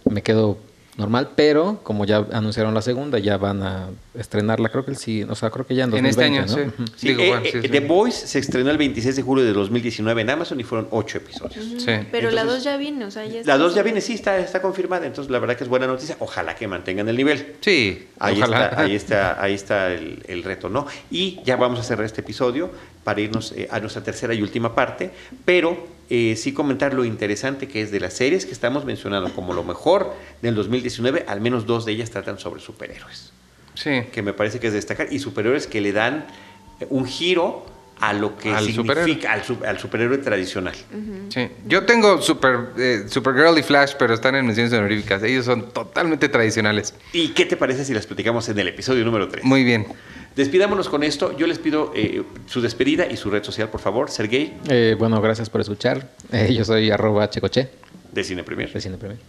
me 0.10 0.22
quedo 0.22 0.58
normal, 0.96 1.32
pero 1.36 1.80
como 1.84 2.06
ya 2.06 2.26
anunciaron 2.32 2.74
la 2.74 2.82
segunda, 2.84 3.18
ya 3.18 3.38
van 3.38 3.64
a 3.64 3.90
estrenarla, 4.14 4.70
creo 4.70 4.86
que 4.86 4.92
el 4.92 4.98
sí, 4.98 5.24
o 5.24 5.34
sea, 5.34 5.50
creo 5.50 5.66
que 5.66 5.74
ya 5.74 5.86
en 5.86 5.94
En 5.96 6.06
este 6.06 6.22
2020, 6.30 6.54
año, 6.54 6.68
¿no? 6.68 6.72
sí. 6.72 6.82
Ujú. 6.84 6.92
Sí, 6.96 7.08
Digo, 7.08 7.22
eh, 7.24 7.28
bueno, 7.30 7.44
sí, 7.46 7.58
eh, 7.58 7.62
sí. 7.64 7.70
The 7.70 7.80
Voice 7.80 8.28
se 8.28 8.40
estrenó 8.40 8.70
el 8.70 8.78
26 8.78 9.16
de 9.16 9.22
julio 9.24 9.44
de 9.44 9.54
2019 9.54 10.22
en 10.22 10.30
Amazon 10.30 10.60
y 10.60 10.64
fueron 10.64 10.88
ocho 10.92 11.18
episodios. 11.18 11.66
Sí. 11.66 11.92
Pero 12.12 12.30
la 12.30 12.42
Entonces, 12.42 12.64
2 12.64 12.64
ya 12.64 12.78
viene, 12.78 13.06
o 13.06 13.12
sea, 13.12 13.26
ya 13.26 13.42
La 13.44 13.58
2 13.58 13.74
ya 13.74 13.82
viene, 13.82 14.02
sí, 14.02 14.14
está, 14.14 14.38
está 14.38 14.62
confirmada, 14.62 15.08
entonces 15.08 15.32
la 15.32 15.40
verdad 15.40 15.56
que 15.58 15.64
es 15.64 15.70
buena 15.70 15.88
noticia. 15.88 16.16
Ojalá 16.20 16.54
que 16.56 16.68
mantengan 16.68 17.10
el 17.10 17.18
nivel. 17.18 17.56
Sí, 17.62 18.08
Ahí 18.20 18.38
ojalá. 18.38 18.66
está, 18.68 18.82
ahí 18.82 18.96
está, 18.96 19.42
ahí 19.44 19.54
está 19.56 19.92
el, 19.94 20.24
el 20.28 20.44
reto, 20.44 20.70
¿no? 20.70 20.86
Y 21.10 21.40
ya 21.44 21.56
vamos 21.56 21.80
a 21.80 21.84
cerrar 21.84 22.06
este 22.06 22.22
episodio 22.22 22.70
para 23.04 23.20
irnos 23.20 23.52
eh, 23.54 23.68
a 23.72 23.80
nuestra 23.80 24.04
tercera 24.04 24.34
y 24.34 24.42
última 24.42 24.74
parte, 24.76 25.10
pero 25.44 25.88
eh, 26.10 26.36
sí 26.38 26.54
comentar 26.54 26.94
lo 26.94 27.06
interesante 27.06 27.68
que 27.68 27.82
es 27.82 27.92
de 27.92 28.00
las 28.00 28.14
series 28.14 28.46
que 28.46 28.52
estamos 28.52 28.86
mencionando 28.86 29.34
como 29.34 29.54
lo 29.54 29.64
mejor 29.64 30.14
del 30.42 30.56
2019, 30.56 31.26
al 31.28 31.42
menos 31.42 31.66
dos 31.66 31.86
de 31.86 31.94
ellas 31.94 32.12
tratan 32.12 32.38
sobre 32.40 32.62
superhéroes, 32.62 33.32
Sí. 33.76 34.04
que 34.12 34.22
me 34.22 34.34
parece 34.34 34.60
que 34.60 34.68
es 34.68 34.74
destacar, 34.74 35.12
y 35.12 35.20
superhéroes 35.20 35.68
que 35.68 35.82
le 35.82 35.92
dan 35.94 36.26
un 36.90 37.06
giro 37.06 37.66
a 38.00 38.12
lo 38.14 38.38
que 38.38 38.50
Al 38.52 38.66
significa 38.66 38.94
superhéroe. 39.06 39.28
al, 39.28 39.44
su- 39.44 39.58
al 39.66 39.80
superhéroe 39.80 40.18
tradicional. 40.18 40.76
Sí. 41.30 41.48
Yo 41.68 41.86
tengo 41.86 42.22
Super, 42.22 42.70
eh, 42.78 43.06
Supergirl 43.08 43.58
y 43.58 43.64
Flash, 43.64 43.94
pero 43.98 44.14
están 44.14 44.36
en 44.36 44.46
menciones 44.46 44.74
honoríficas. 44.74 45.24
Ellos 45.24 45.46
son 45.46 45.72
totalmente 45.72 46.28
tradicionales. 46.30 46.94
¿Y 47.14 47.30
qué 47.30 47.46
te 47.46 47.56
parece 47.58 47.86
si 47.86 47.94
las 47.94 48.06
platicamos 48.06 48.50
en 48.50 48.60
el 48.60 48.68
episodio 48.68 49.06
número 49.06 49.28
3? 49.30 49.44
Muy 49.46 49.64
bien. 49.64 49.86
Despidámonos 50.36 50.90
con 50.90 51.04
esto. 51.04 51.38
Yo 51.38 51.46
les 51.48 51.60
pido 51.60 51.92
eh, 51.96 52.24
su 52.48 52.60
despedida 52.62 53.06
y 53.10 53.18
su 53.18 53.30
red 53.30 53.44
social, 53.44 53.70
por 53.70 53.80
favor. 53.82 54.10
Sergey, 54.10 54.54
Eh, 54.68 54.96
bueno, 54.98 55.22
gracias 55.22 55.50
por 55.50 55.62
escuchar. 55.62 56.10
Eh, 56.32 56.54
yo 56.54 56.66
soy 56.66 56.90
arroba 56.90 57.30
checoche, 57.30 57.70
de 58.12 58.24
Cine 58.24 58.44
Premier. 58.44 58.72
de 58.74 58.82
Cine 58.82 58.98
Premier. 58.98 59.20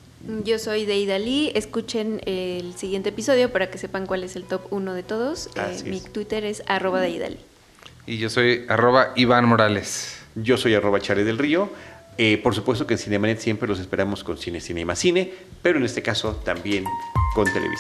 Yo 0.45 0.59
soy 0.59 0.87
Deida 0.87 1.19
Lee. 1.19 1.53
Escuchen 1.55 2.23
el 2.25 2.73
siguiente 2.77 3.11
episodio 3.11 3.53
para 3.53 3.71
que 3.71 3.77
sepan 3.77 4.07
cuál 4.07 4.25
es 4.25 4.37
el 4.37 4.45
top 4.45 4.63
1 4.73 4.95
de 4.95 5.03
todos. 5.03 5.51
Eh, 5.55 5.83
mi. 5.85 6.01
Twitter 6.01 6.45
es 6.47 6.63
arroba 6.67 7.01
Deida 7.03 7.29
Lee. 7.29 7.39
Y 8.07 8.19
yo 8.19 8.29
soy 8.29 8.67
arroba 8.69 9.13
Iván 9.17 9.47
Morales. 9.47 10.19
Yo 10.35 10.57
soy 10.57 10.75
arroba 10.75 11.01
Charlie 11.01 11.25
del 11.25 11.39
Río. 11.39 11.71
Eh, 12.19 12.39
por 12.43 12.55
supuesto 12.55 12.87
que 12.87 12.95
en 12.95 12.99
Cinemanet 12.99 13.39
siempre 13.39 13.67
los 13.67 13.81
esperamos 13.81 14.23
con 14.23 14.37
cine, 14.39 14.61
cine 14.61 14.83
y 14.83 14.85
más 14.85 14.99
cine, 14.99 15.33
pero 15.63 15.79
en 15.79 15.85
este 15.85 16.03
caso 16.03 16.37
también 16.45 16.85
con 17.35 17.45
televisión. 17.53 17.73